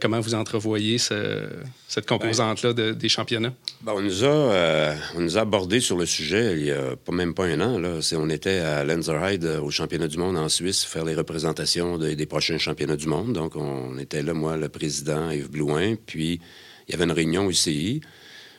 [0.00, 1.48] comment vous entrevoyez ce,
[1.88, 3.52] cette composante-là des championnats?
[3.82, 6.96] Ben, on, nous a, euh, on nous a abordé sur le sujet il y a
[6.96, 7.78] pas, même pas un an.
[7.78, 7.98] Là.
[8.14, 12.26] On était à Lenzerheide euh, au championnat du monde en Suisse faire les représentations des
[12.26, 13.32] prochains championnats du monde.
[13.32, 16.40] Donc, on était là, moi, le président Yves Blouin, puis
[16.88, 18.00] il y avait une réunion UCI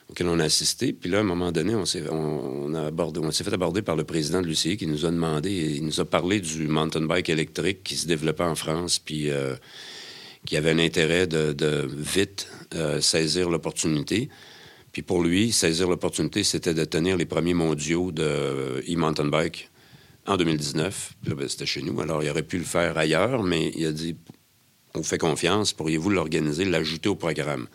[0.10, 0.94] auquel on a assisté.
[0.94, 4.78] Puis là, à un moment donné, on s'est, fait aborder par le président de l'UCI
[4.78, 8.44] qui nous a demandé, il nous a parlé du mountain bike électrique qui se développait
[8.44, 9.56] en France, puis euh,
[10.46, 12.50] qui avait un intérêt de, vite
[13.02, 14.30] saisir l'opportunité.
[14.98, 19.70] Puis pour lui, saisir l'opportunité, c'était de tenir les premiers mondiaux de e-mountain bike
[20.26, 21.14] en 2019.
[21.22, 22.02] Puis là, ben, c'était chez nous.
[22.02, 24.16] Alors, il aurait pu le faire ailleurs, mais il a dit
[24.96, 27.68] on fait confiance, pourriez-vous l'organiser, l'ajouter au programme?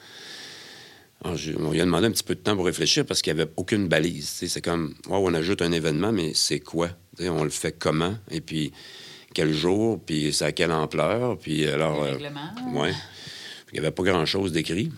[1.22, 3.40] Alors, on lui a demandé un petit peu de temps pour réfléchir parce qu'il n'y
[3.40, 4.28] avait aucune balise.
[4.28, 6.88] C'est comme, on ajoute un événement, mais c'est quoi?
[7.20, 8.16] on le fait comment?
[8.32, 8.72] Et puis,
[9.32, 10.00] quel jour?
[10.04, 11.38] Puis, c'est à quelle ampleur?
[11.38, 12.02] Puis, alors.
[12.02, 12.16] Euh,
[12.72, 12.92] ouais.
[13.72, 14.90] Il n'y avait pas grand-chose d'écrit.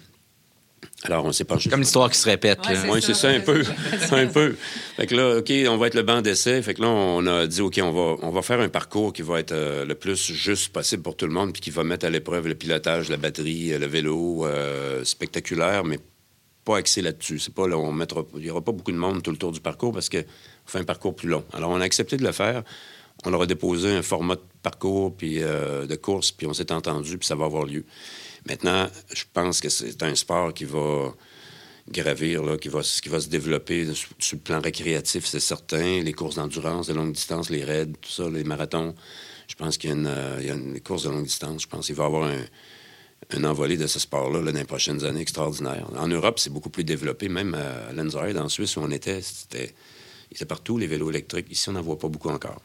[1.05, 2.61] Alors, on s'est pas Comme l'histoire qui se répète.
[2.89, 3.63] Oui, c'est ça, un peu.
[4.13, 4.57] un peu.
[4.97, 6.63] Fait que là, OK, on va être le banc d'essai.
[6.63, 9.23] Fait que là, on a dit, OK, on va, on va faire un parcours qui
[9.23, 12.07] va être euh, le plus juste possible pour tout le monde, puis qui va mettre
[12.07, 15.99] à l'épreuve le pilotage, la batterie, euh, le vélo, euh, spectaculaire, mais
[16.65, 17.39] pas axé là-dessus.
[17.39, 19.53] C'est pas là, on mettra, il n'y aura pas beaucoup de monde tout le tour
[19.53, 20.25] du parcours parce qu'on
[20.65, 21.45] fait un parcours plus long.
[21.53, 22.63] Alors, on a accepté de le faire.
[23.27, 27.17] On leur a déposé un format de parcours, puis de course, puis on s'est entendu,
[27.17, 27.85] puis ça va avoir lieu.
[28.49, 31.15] Maintenant, je pense que c'est un sport qui va
[31.91, 36.03] gravir, qui, va, se développer sur, le plan récréatif, c'est certain.
[36.03, 38.95] Les courses d'endurance de longue distance, les raids, tout ça, les marathons.
[39.49, 41.63] Je pense qu'il y, a une, euh, course de longue distance.
[41.63, 42.45] Je pense qu'il va y avoir un,
[43.31, 45.89] un envolé de ce sport-là dans les prochaines années extraordinaire.
[45.97, 47.29] En Europe, c'est beaucoup plus développé.
[47.29, 49.75] Même à Lenzerheide, en Suisse, où on était, c'était,
[50.33, 51.47] c'était partout les vélos électriques.
[51.51, 52.61] Ici, on n'en voit pas beaucoup encore.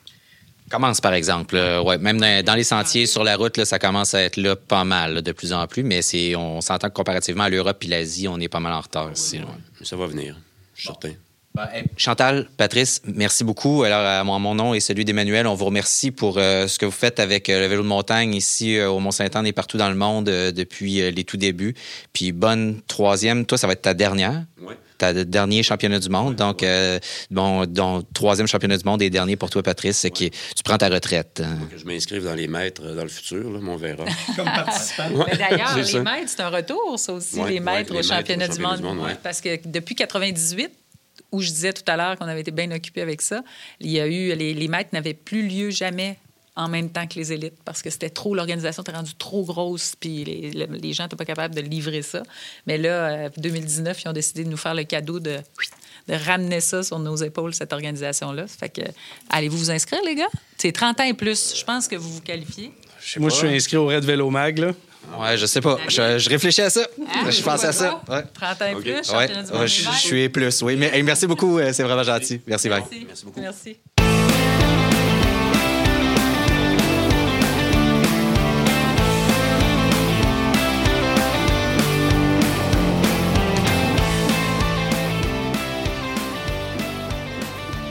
[0.70, 1.56] Commence, par exemple.
[1.56, 4.84] ouais, même dans, les sentiers, sur la route, là, ça commence à être là pas
[4.84, 5.84] mal, de plus en plus.
[5.84, 8.82] Mais c'est, on s'entend que comparativement à l'Europe et l'Asie, on est pas mal en
[8.82, 9.42] retard ici.
[9.82, 10.36] Ça va venir,
[10.76, 11.14] je suis certain.
[11.56, 13.84] Ben, Chantal, Patrice, merci beaucoup.
[13.84, 16.92] Alors, à mon nom et celui d'Emmanuel, on vous remercie pour euh, ce que vous
[16.92, 19.96] faites avec euh, le vélo de montagne ici euh, au Mont-Saint-Anne et partout dans le
[19.96, 21.76] monde depuis les tout débuts.
[22.14, 23.46] Puis bonne troisième.
[23.46, 24.44] Toi, ça va être ta dernière.
[24.62, 26.36] Oui ta dernier championnat du monde.
[26.36, 27.00] Donc, euh,
[27.32, 27.66] bon,
[28.14, 31.42] troisième championnat du monde et dernier pour toi, Patrice, qui tu prends ta retraite.
[31.44, 31.58] Hein.
[31.76, 34.06] je m'inscrive dans les maîtres dans le futur, là, on verra.
[34.36, 35.26] Comme participant.
[35.38, 38.80] D'ailleurs, les maîtres, c'est un retour, ça aussi, les maîtres au championnat, du monde.
[39.24, 40.72] parce que depuis 98,
[41.32, 43.44] où je disais tout à l'heure qu'on avait été bien occupé avec ça,
[43.80, 46.18] il y a eu les, les maîtres n'avaient plus lieu jamais
[46.60, 49.94] en même temps que les élites parce que c'était trop, l'organisation était rendue trop grosse,
[49.98, 52.22] puis les, les gens n'étaient pas capables de livrer ça.
[52.68, 55.38] Mais là, 2019, euh, ils ont décidé de nous faire le cadeau de,
[56.10, 58.46] de ramener ça sur nos épaules, cette organisation-là.
[58.48, 58.82] Fait que,
[59.30, 60.28] allez-vous vous inscrire, les gars?
[60.58, 61.56] C'est 30 ans et plus.
[61.58, 62.74] Je pense que vous vous qualifiez.
[63.18, 64.74] Moi, je suis inscrit au Red Vélo Mag, là.
[65.18, 65.80] Ouais, je sais pas.
[65.88, 66.86] Je, réfléchis à ça.
[67.08, 68.02] Ah, je pense à ça.
[68.10, 68.24] Ouais.
[68.34, 69.16] 30 ans et plus, ouais.
[69.16, 70.76] ouais je, je, suis plus, oui.
[70.76, 71.58] Mais, merci beaucoup.
[71.58, 72.42] Euh, c'est vraiment gentil.
[72.46, 73.06] Merci, merci.
[73.08, 73.40] Merci beaucoup.
[73.40, 73.78] Merci.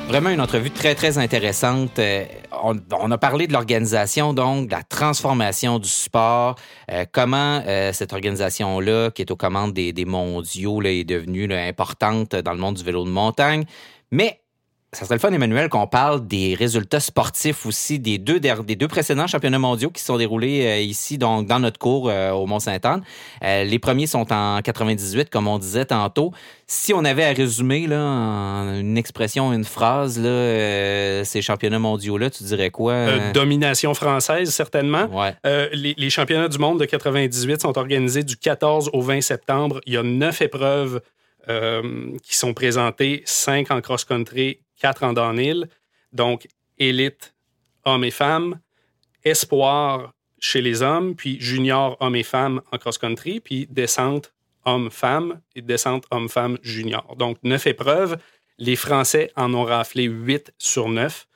[0.09, 1.99] Vraiment une entrevue très, très intéressante.
[1.99, 2.25] Euh,
[2.62, 6.57] on, a parlé de l'organisation, donc, de la transformation du sport,
[6.90, 12.35] euh, comment euh, cette organisation-là, qui est aux commandes des, mondiaux, là, est devenue importante
[12.35, 13.64] dans le monde du vélo de montagne.
[14.11, 14.40] Mais
[14.92, 18.88] ça serait le fun, Emmanuel, qu'on parle des résultats sportifs aussi des deux, des deux
[18.88, 22.46] précédents championnats mondiaux qui se sont déroulés euh, ici, donc dans notre cours euh, au
[22.46, 23.03] Mont-Saint-Anne.
[23.44, 26.33] Euh, les premiers sont en 98, comme on disait tantôt.
[26.66, 32.31] Si on avait à résumer là, en une expression, une phrase, là, ces championnats mondiaux-là,
[32.31, 33.33] tu dirais quoi?
[33.35, 35.07] domination française, certainement.
[35.12, 35.35] Ouais.
[35.72, 39.81] Les, les, championnats du monde de 98 sont organisés du 14 au 20 septembre.
[39.87, 41.01] Il y a neuf épreuves
[41.46, 45.69] qui sont présentées, cinq en cross-country, quatre en downhill.
[46.12, 47.35] Donc, élite,
[47.85, 48.61] hommes et femmes,
[49.25, 54.33] espoir chez les hommes, puis junior, hommes et femmes en cross-country, puis descente,
[54.64, 57.17] hommes-femmes et descente, hommes-femmes, junior.
[57.17, 58.19] Donc, neuf épreuves.
[58.59, 61.27] Les Français en ont raflé huit sur neuf.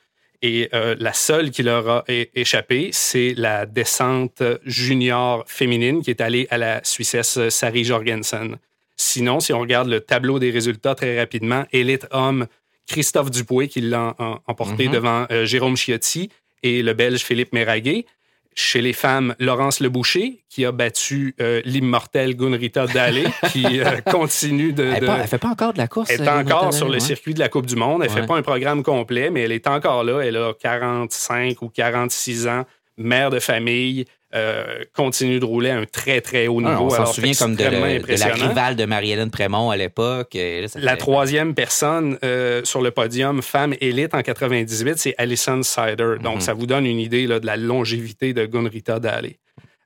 [0.45, 6.21] Et euh, la seule qui leur a échappé, c'est la descente junior féminine qui est
[6.21, 8.59] allée à la Suissesse Sari Jorgensen.
[8.97, 12.47] Sinon, si on regarde le tableau des résultats très rapidement, élite homme,
[12.89, 14.15] Christophe Dupoué qui l'a
[14.47, 14.93] emporté mhm.
[14.93, 16.31] devant euh, Jérôme Chiotti
[16.63, 18.07] et le Belge Philippe Méraguet.
[18.55, 24.75] Chez les femmes, Laurence Leboucher, qui a battu euh, l'immortelle Gunrita Dalle, qui euh, continue
[24.75, 24.85] de.
[24.85, 26.11] Elle, ne fait pas encore de la course.
[26.11, 28.03] Elle est encore sur le circuit de la Coupe du Monde.
[28.05, 30.21] Elle ne fait pas un programme complet, mais elle est encore là.
[30.21, 32.67] Elle a 45 ou 46 ans,
[32.99, 36.85] mère de famille, euh, continue de rouler à un très, très haut niveau.
[36.85, 40.37] on s'en souvient comme de, la rivale de Marie-Hélène Prémont à l'époque.
[40.77, 46.15] La troisième personne euh, sur le podium, femme élite en 98, c'est Alison Sider.
[46.23, 46.41] Donc, mhm.
[46.41, 49.37] ça vous donne une idée là, de la longévité de Gunrita Daly.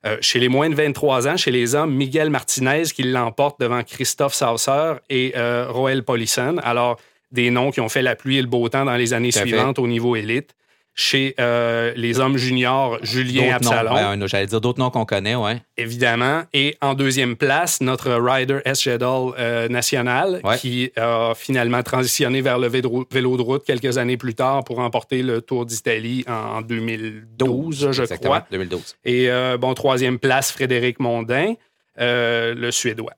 [0.05, 3.83] Euh, chez les moins de 23 ans, chez les hommes, Miguel Martinez qui l'emporte devant
[3.83, 5.33] Christophe Saucer et
[5.67, 6.55] Roel Polisson.
[6.63, 6.97] Alors,
[7.33, 9.77] des noms qui ont fait la pluie et le beau temps dans les années suivantes
[9.77, 10.55] au niveau élite
[10.97, 14.25] chez euh, les hommes juniors, Julien Absalon.
[14.25, 15.61] J'allais dire d'autres noms qu'on connaît, ouais.
[15.77, 16.41] Évidemment.
[16.53, 18.81] Et en deuxième place, notre rider S.
[18.81, 23.05] Jedal euh, national, qui a finalement transitionné vers le vélo
[23.37, 28.47] de route quelques années plus tard pour remporter le Tour d'Italie en 2012, je crois.
[28.49, 28.95] 2012.
[29.05, 31.53] Et euh, bon, troisième place, Frédéric Mondin,
[31.97, 33.13] le Suédois.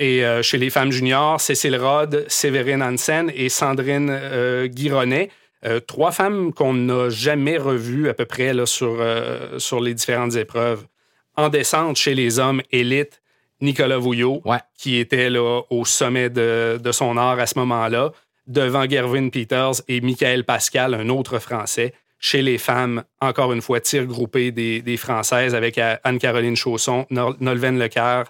[0.00, 5.28] Et chez les femmes juniors, Cécile Rod, Séverine Hansen et Sandrine Guironnet
[5.64, 9.94] euh, trois femmes qu'on n'a jamais revues à peu près là, sur, euh, sur les
[9.94, 10.86] différentes épreuves.
[11.36, 13.22] En descente chez les hommes élites,
[13.60, 14.42] Nicolas Vouillot,
[14.76, 18.12] qui était là, au sommet de, son art à ce moment-là,
[18.46, 21.92] devant Gervin Peters et Michael Pascal, un autre Français.
[22.20, 27.78] Chez les femmes, encore une fois, tir groupé des, Françaises avec euh, Anne-Caroline Chausson, Nolven
[27.78, 28.26] Lecoeur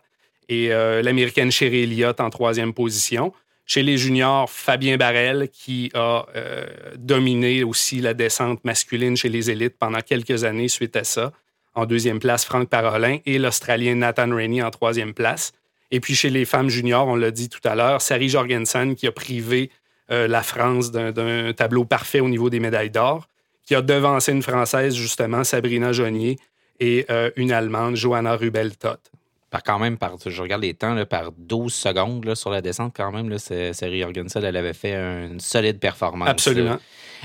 [0.51, 3.35] et l'Américaine Sherry Elliott en troisième position.
[3.69, 6.65] Chez les juniors, Fabien Barrel, qui a euh,
[6.97, 11.33] dominé aussi la descente masculine chez les élites pendant quelques années suite à ça.
[11.75, 15.53] En deuxième place, Franck Parolin et l'Australien Nathan Rainey en troisième place.
[15.91, 19.07] Et puis chez les femmes juniors, on l'a dit tout à l'heure, Sari Jorgensen qui
[19.07, 19.71] a privé
[20.11, 23.29] euh, la France d'un tableau parfait au niveau des médailles d'or,
[23.67, 26.39] qui a devancé une Française, justement, Sabrina Jonnier,
[26.81, 29.11] et euh, une Allemande, Johanna Rubel-Tott
[29.51, 32.61] par quand même, par, je regarde les temps, là, par 12 secondes là, sur la
[32.61, 36.29] descente, quand même, là, Sari Jorgensen, elle avait fait une solide performance.
[36.29, 36.79] Absolument.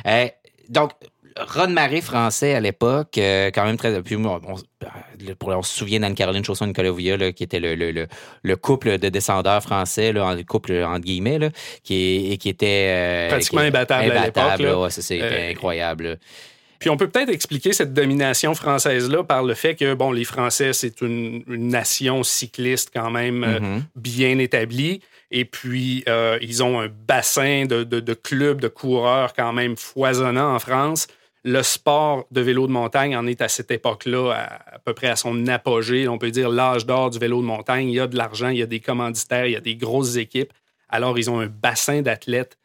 [0.07, 0.27] Euh,
[0.69, 0.91] donc,
[1.37, 4.01] Ron Marais français à l'époque, euh, quand même très.
[4.01, 8.07] Puis, on, on, se souvient d'Anne-Caroline Chausson-Nicolas qui était le, le,
[8.43, 11.49] le, couple de descendeurs français, là, le couple entre guillemets, là,
[11.83, 12.85] qui, qui était.
[12.89, 14.83] Euh, Pratiquement imbattable, imbattable, à l'époque.
[14.83, 16.19] Ouais, c'est incroyable.
[16.83, 20.73] Puis on peut peut-être expliquer cette domination française-là par le fait que, bon, les Français,
[20.73, 23.81] c'est une, nation cycliste quand même euh, mm-hmm.
[23.95, 24.99] bien établie.
[25.31, 30.59] Et puis, euh, ils ont un bassin de, clubs, de coureurs quand même foisonnant en
[30.59, 31.07] France.
[31.45, 35.07] Le sport de vélo de montagne en est à cette époque-là à, à, peu près
[35.07, 36.09] à son apogée.
[36.09, 37.87] On peut dire l'âge d'or du vélo de montagne.
[37.87, 40.17] Il y a de l'argent, il y a des commanditaires, il y a des grosses
[40.17, 40.51] équipes.
[40.89, 42.57] Alors, ils ont un bassin d'athlètes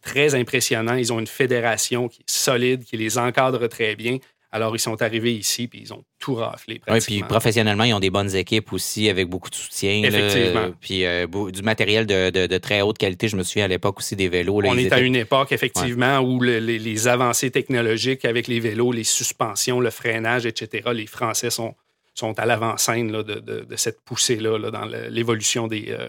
[0.00, 0.94] très impressionnant.
[0.94, 4.18] Ils ont une fédération qui est solide, qui les encadre très bien.
[4.52, 6.80] Alors, ils sont arrivés ici, puis ils ont tout raflé.
[6.88, 10.02] Oui, puis professionnellement, ils ont des bonnes équipes aussi, avec beaucoup de soutien.
[10.02, 10.72] Effectivement.
[10.80, 13.28] puis euh, du matériel de, très haute qualité.
[13.28, 14.60] Je me souviens à l'époque aussi des vélos.
[14.64, 19.78] On est à une époque, effectivement, où les, avancées technologiques avec les vélos, les suspensions,
[19.78, 21.74] le freinage, etc., les Français sont,
[22.14, 26.08] sont à l'avant-scène de, cette poussée-là dans l'évolution euh,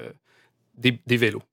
[0.77, 1.43] des, des vélos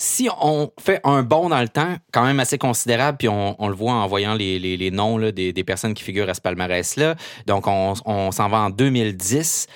[0.00, 3.74] si on fait un bond dans le temps, quand même assez considérable, puis on, le
[3.74, 8.48] voit en voyant les, noms des, personnes qui figurent à ce palmarès-là, donc on, s'en
[8.48, 9.66] va en 2010.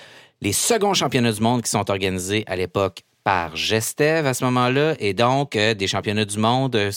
[0.41, 4.95] Les seconds championnats du monde qui sont organisés à l'époque par Gestev à ce moment-là.
[4.99, 6.91] Et donc, euh, des championnats du monde, euh,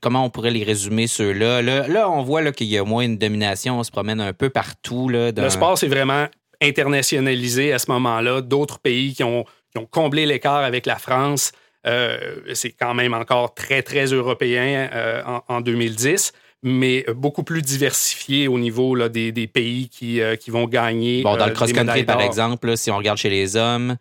[0.00, 1.62] comment on pourrait les résumer ceux-là?
[1.62, 5.08] Là, on voit qu'il y a moins une domination, on se promène un peu partout.
[5.08, 6.26] Là, Le sport, c'est vraiment
[6.60, 8.40] internationalisé à ce moment-là.
[8.40, 9.44] D'autres pays qui ont
[9.90, 11.52] comblé l'écart avec la France.
[11.86, 18.46] Euh, c'est quand même encore très, très européen en, en, 2010 mais beaucoup plus diversifié
[18.46, 21.22] au niveau là, des, des, pays qui, qui vont gagner.
[21.22, 23.96] Bon, dans le cross-country, par exemple, si on regarde chez les hommes,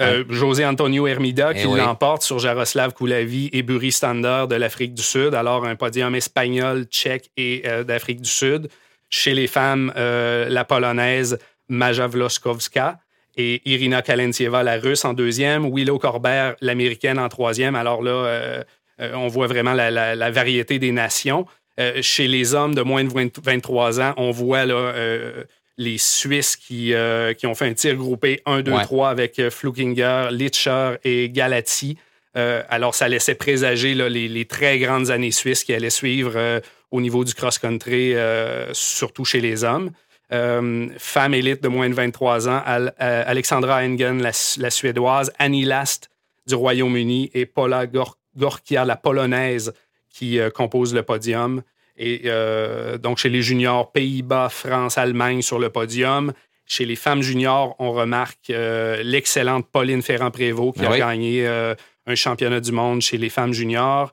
[0.00, 4.94] euh, José Antonio Hermida qui eh l'emporte sur Jaroslav Koulavi et Buri Stander de l'Afrique
[4.94, 5.34] du Sud.
[5.34, 8.68] Alors, un podium espagnol, tchèque et euh, d'Afrique du Sud.
[9.10, 12.98] Chez les femmes, euh, la polonaise Maja Vloskowska
[13.36, 15.72] et Irina Kalentieva, la russe, en deuxième.
[15.72, 17.74] Willow Corbert, l'américaine, en troisième.
[17.74, 18.64] Alors là,
[18.98, 21.46] on voit vraiment la, la, variété des nations.
[22.00, 23.10] chez les hommes de moins de
[23.42, 24.92] 23 ans, on voit là
[25.78, 29.50] les Suisses qui, euh, qui ont fait un tir groupé 1, 2, 3 avec euh,
[29.50, 31.98] Flukinger, Litcher et Galati.
[32.36, 36.60] Euh, alors, ça laissait présager les, très grandes années suisses qui allaient suivre
[36.90, 38.14] au niveau du cross-country,
[38.72, 39.90] surtout chez les hommes.
[40.98, 42.62] Femme élite de moins de 23 ans,
[42.98, 46.08] Alexandra Engen, la, Suédoise, Annie Last
[46.46, 49.72] du Royaume-Uni et Paula Gorkia, la Polonaise,
[50.08, 51.62] qui compose le podium.
[51.96, 56.32] Et euh, donc, chez les juniors, Pays-Bas, France, Allemagne sur le podium.
[56.66, 61.74] Chez les femmes juniors, on remarque euh, l'excellente Pauline Ferrand-Prévot qui ah a gagné euh,
[62.06, 64.12] un championnat du monde chez les femmes juniors,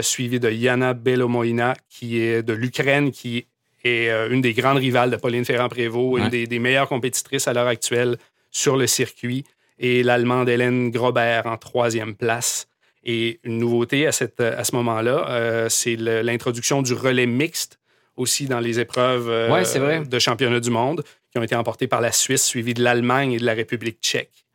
[0.00, 3.46] suivie de Yana Belomoina qui est de l'Ukraine, qui
[3.86, 7.66] est une des grandes rivales de Pauline Ferrand-Prévôt, une des, des, meilleures compétitrices à l'heure
[7.66, 8.16] actuelle
[8.50, 9.44] sur le circuit,
[9.78, 12.68] et l'Allemande Hélène Grobert en troisième place.
[13.04, 17.78] Et une nouveauté à, cette, à ce moment-là, euh, c'est l'introduction du relais mixte
[18.16, 22.12] aussi dans les épreuves euh, de championnat du monde qui ont été emportées par la
[22.12, 24.45] Suisse, suivies de l'Allemagne et de la République tchèque.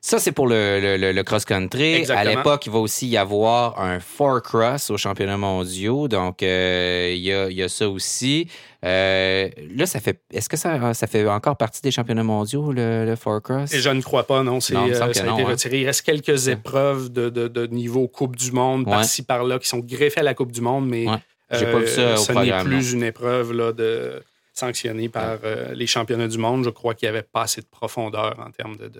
[0.00, 2.10] Ça, c'est pour le, cross-country.
[2.10, 6.08] À l'époque, il va aussi y avoir un four cross aux championnats mondiaux.
[6.08, 8.48] Donc, euh, il, y a, ça aussi.
[8.84, 10.20] Euh, là, ça fait.
[10.32, 13.72] Est-ce que ça, ça fait encore partie des championnats mondiaux, le, four cross?
[13.72, 14.60] Et je ne crois pas, non.
[14.60, 15.34] C'est, euh, ça a été hein.
[15.44, 15.80] retiré.
[15.80, 20.24] Il reste quelques épreuves de, niveau Coupe du Monde, par-ci, par-là, qui sont greffées à
[20.24, 21.06] la Coupe du Monde, mais
[21.50, 24.22] J'ai pas vu ça ce n'est plus une épreuve là, de
[24.52, 25.38] sanctionnée par
[25.74, 26.64] les championnats du monde.
[26.64, 28.90] Je crois qu'il n'y avait pas assez de profondeur en termes de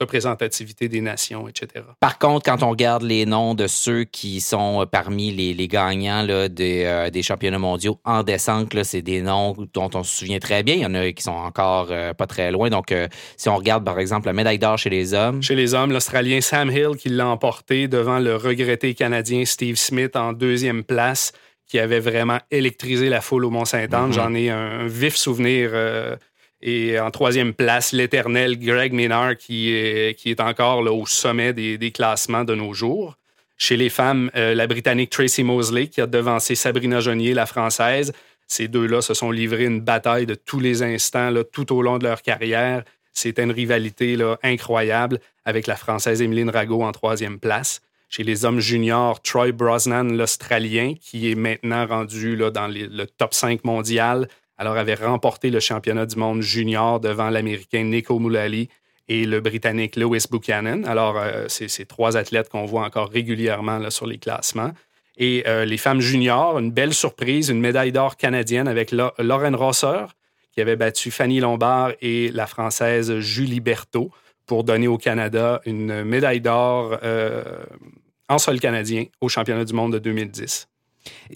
[0.00, 1.84] représentativité des nations, etc.
[2.00, 6.22] Par contre, quand on regarde les noms de ceux qui sont euh, parmi les, gagnants
[6.22, 10.38] là, des, euh, des, championnats mondiaux en descente, c'est des noms dont on se souvient
[10.38, 10.74] très bien.
[10.74, 12.70] Il y en a qui sont encore euh, pas très loin.
[12.70, 12.94] Donc,
[13.36, 15.42] si on regarde, par exemple, la médaille d'or chez les hommes.
[15.42, 20.16] Chez les hommes, l'Australien Sam Hill qui l'a emporté devant le regretté Canadien Steve Smith
[20.16, 21.32] en deuxième place
[21.66, 24.10] qui avait vraiment électrisé la foule au Mont-Saint-Anne.
[24.10, 24.14] Mm-hmm.
[24.14, 25.70] J'en ai un, vif souvenir
[26.60, 32.44] et en troisième place, l'éternel Greg Minard, qui est, encore au sommet des, des, classements
[32.44, 33.16] de nos jours.
[33.56, 38.12] Chez les femmes, euh, la Britannique Tracy Mosley, qui a devancé Sabrina Jonier, la Française.
[38.46, 42.04] Ces deux-là se sont livrés une bataille de tous les instants, tout au long de
[42.04, 42.84] leur carrière.
[43.12, 47.82] C'était une rivalité là, incroyable avec la Française Emeline Rago en troisième place.
[48.08, 53.64] Chez les hommes juniors, Troy Brosnan, l'Australien, qui est maintenant rendu dans le top 5
[53.64, 54.28] mondial,
[54.58, 58.68] alors avait remporté le championnat du monde junior devant l'Américain Nico Mullally
[59.08, 60.84] et le Britannique Lewis Buchanan.
[60.84, 64.72] Alors, euh, c'est ces trois athlètes qu'on voit encore régulièrement sur les classements.
[65.16, 70.04] Et euh, les femmes juniors, une belle surprise, une médaille d'or canadienne avec Lauren Rosser,
[70.52, 74.10] qui avait battu Fanny Lombard et la Française Julie Berthaud
[74.46, 77.44] pour donner au Canada une médaille d'or euh,
[78.28, 80.68] en sol canadien au championnat du monde de 2010.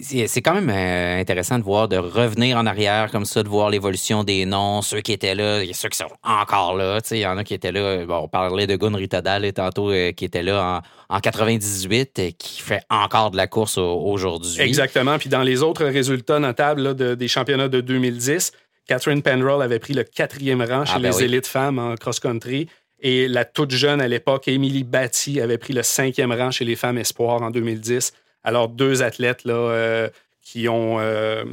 [0.01, 3.69] C'est quand même euh, intéressant de voir, de revenir en arrière comme ça, de voir
[3.69, 6.99] l'évolution des noms, ceux qui étaient là, il y a ceux qui sont encore là.
[7.11, 8.05] Il y en a qui étaient là.
[8.05, 12.33] Bon, on parlait de Gun Ritadal tantôt, euh, qui était là en, en 98, et
[12.33, 14.59] qui fait encore de la course aujourd'hui.
[14.59, 15.17] Exactement.
[15.17, 18.51] Puis dans les autres résultats notables des championnats de 2010,
[18.87, 22.67] Catherine Penroll avait pris le quatrième rang chez ah, ben les élites femmes en cross-country.
[22.99, 26.75] Et la toute jeune à l'époque, Émilie Batty, avait pris le cinquième rang chez les
[26.75, 28.13] femmes espoirs en 2010.
[28.43, 30.09] Alors, deux athlètes là, euh,
[30.41, 30.99] qui ont.
[30.99, 31.43] Euh,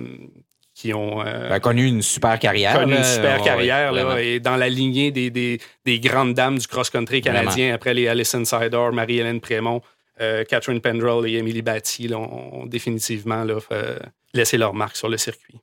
[0.74, 2.72] qui ont euh, ben, connu une super carrière.
[2.72, 3.93] Connu une super carrière.
[3.93, 8.09] Là, et dans la lignée des, des, des grandes dames du cross-country canadien, après les
[8.09, 9.82] Alison Sidor, Marie-Hélène Prémont,
[10.49, 13.59] Catherine Pendrell et Emily Batty, ont, définitivement là,
[14.32, 15.59] laissé leur marque sur le circuit.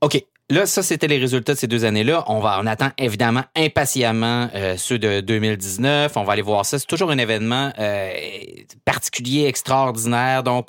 [0.00, 0.24] OK.
[0.48, 2.22] Là, ça, c'était les résultats de ces deux années-là.
[2.28, 6.12] On va, on attend évidemment impatiemment euh, ceux de 2019.
[6.16, 6.78] On va aller voir ça.
[6.78, 8.12] C'est toujours un événement euh,
[8.84, 10.44] particulier, extraordinaire.
[10.44, 10.68] Donc,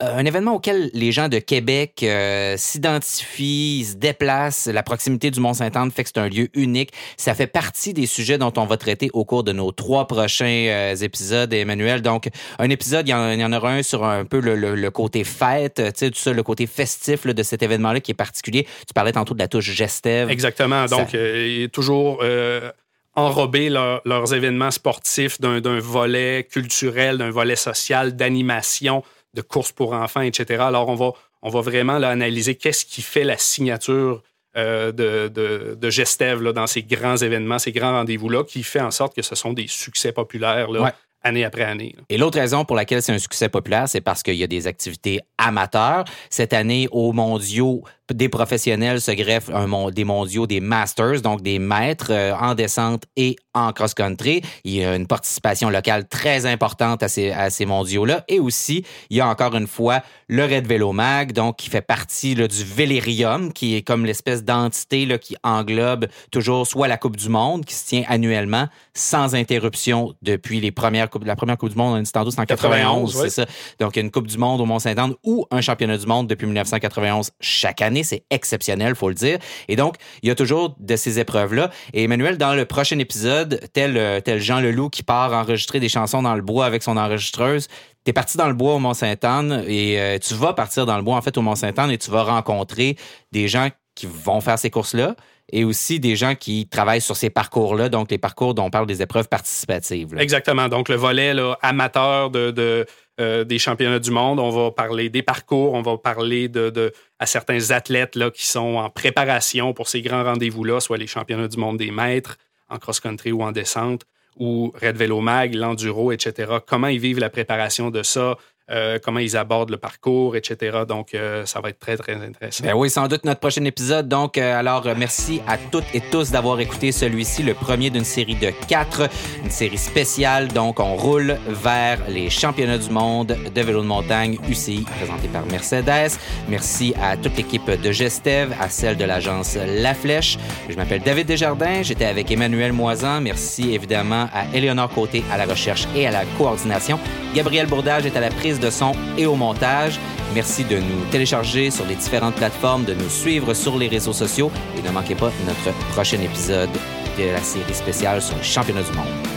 [0.00, 4.66] un événement auquel les gens de Québec euh, s'identifient, se déplacent.
[4.66, 6.90] La proximité du Mont-Saint-Anne fait que c'est un lieu unique.
[7.16, 10.92] Ça fait partie des sujets dont on va traiter au cours de nos trois prochains
[11.00, 12.02] épisodes, Emmanuel.
[12.02, 15.90] Donc, un épisode, il y, en, aura un sur un peu le, côté fête, tu
[15.94, 18.66] sais, tout ça, le côté festif de cet événement-là qui est particulier.
[18.86, 20.30] Tu parlais tantôt de la touche Gestev.
[20.30, 20.86] Exactement.
[20.86, 22.70] Donc, euh, toujours euh,
[23.14, 29.02] enrober leurs événements sportifs d'un volet culturel, d'un volet social, d'animation,
[29.34, 30.62] de courses pour enfants, etc.
[30.62, 31.12] Alors, on va,
[31.42, 34.22] on va vraiment analyser qu'est-ce qui fait la signature
[34.54, 35.28] euh, de,
[35.74, 39.34] de, Gestev dans ces grands événements, ces grands rendez-vous-là, qui fait en sorte que ce
[39.34, 40.94] sont des succès populaires là,
[41.24, 41.94] année après année.
[42.08, 44.66] Et l'autre raison pour laquelle c'est un succès populaire, c'est parce qu'il y a des
[44.66, 46.04] activités amateurs.
[46.30, 49.50] Cette année, aux mondiaux, des professionnels se greffent
[49.92, 54.42] des mondiaux, des masters, donc des maîtres euh, en descente et en cross-country.
[54.64, 58.24] Il y a une participation locale très importante à ces, à ces mondiaux-là.
[58.28, 61.82] Et aussi, il y a encore une fois le Red Vélo Mag, donc qui fait
[61.82, 67.28] partie du Vélérium, qui est comme l'espèce d'entité qui englobe toujours soit la Coupe du
[67.28, 71.98] Monde, qui se tient annuellement sans interruption depuis les premières La première Coupe du Monde,
[71.98, 73.46] on dit tantôt, c'est en 91, c'est ça.
[73.80, 76.26] Donc, il y a une Coupe du Monde au Mont-Saint-Anne ou un championnat du monde
[76.26, 79.38] depuis 1991 chaque année c'est exceptionnel, faut le dire.
[79.68, 81.70] Et donc, il y a toujours de ces épreuves-là.
[81.92, 85.88] Et Emmanuel, dans le prochain épisode, tel, euh, tel Jean Leloup qui part enregistrer des
[85.88, 87.68] chansons dans le bois avec son enregistreuse,
[88.04, 91.16] t'es parti dans le bois au Mont-Saint-Anne et euh, tu vas partir dans le bois,
[91.16, 92.96] en fait, au Mont-Saint-Anne et tu vas rencontrer
[93.32, 95.16] des gens qui vont faire ces courses-là
[95.52, 98.86] et aussi des gens qui travaillent sur ces parcours-là, donc les parcours dont on parle
[98.86, 100.16] des épreuves participatives.
[100.18, 100.68] Exactement.
[100.68, 102.86] Donc, le volet amateur de
[103.20, 107.26] euh, des championnats du monde, on va parler des parcours, on va parler de, à
[107.26, 111.58] certains athlètes là, qui sont en préparation pour ces grands rendez-vous-là, soit les championnats du
[111.58, 112.38] monde des maîtres
[112.70, 114.06] en cross-country ou en descente,
[114.38, 116.54] ou Red Vélo Mag, l'enduro, etc.
[116.66, 118.38] Comment ils vivent la préparation de ça,
[118.72, 120.80] euh, comment ils abordent le parcours, etc.
[120.88, 122.64] Donc, euh, ça va être très, très intéressant.
[122.64, 124.08] Ben oui, sans doute notre prochain épisode.
[124.08, 128.34] Donc, euh, alors, merci à toutes et tous d'avoir écouté celui-ci, le premier d'une série
[128.34, 129.08] de quatre,
[129.44, 130.48] une série spéciale.
[130.48, 135.44] Donc, on roule vers les championnats du monde de vélo de montagne UCI, présenté par
[135.46, 136.18] Mercedes.
[136.48, 140.38] Merci à toute l'équipe de Gestev, à celle de l'agence La Flèche.
[140.68, 141.82] Je m'appelle David Desjardins.
[141.82, 143.20] J'étais avec Emmanuel Moisan.
[143.20, 146.98] Merci évidemment à Éléonore Côté à la recherche et à la coordination.
[147.34, 149.98] Gabriel Bourdage est à la prise de son et au montage.
[150.34, 154.50] Merci de nous télécharger sur les différentes plateformes, de nous suivre sur les réseaux sociaux
[154.78, 156.70] et ne manquez pas notre prochain épisode
[157.18, 159.31] de la série spéciale sur les championnats du monde.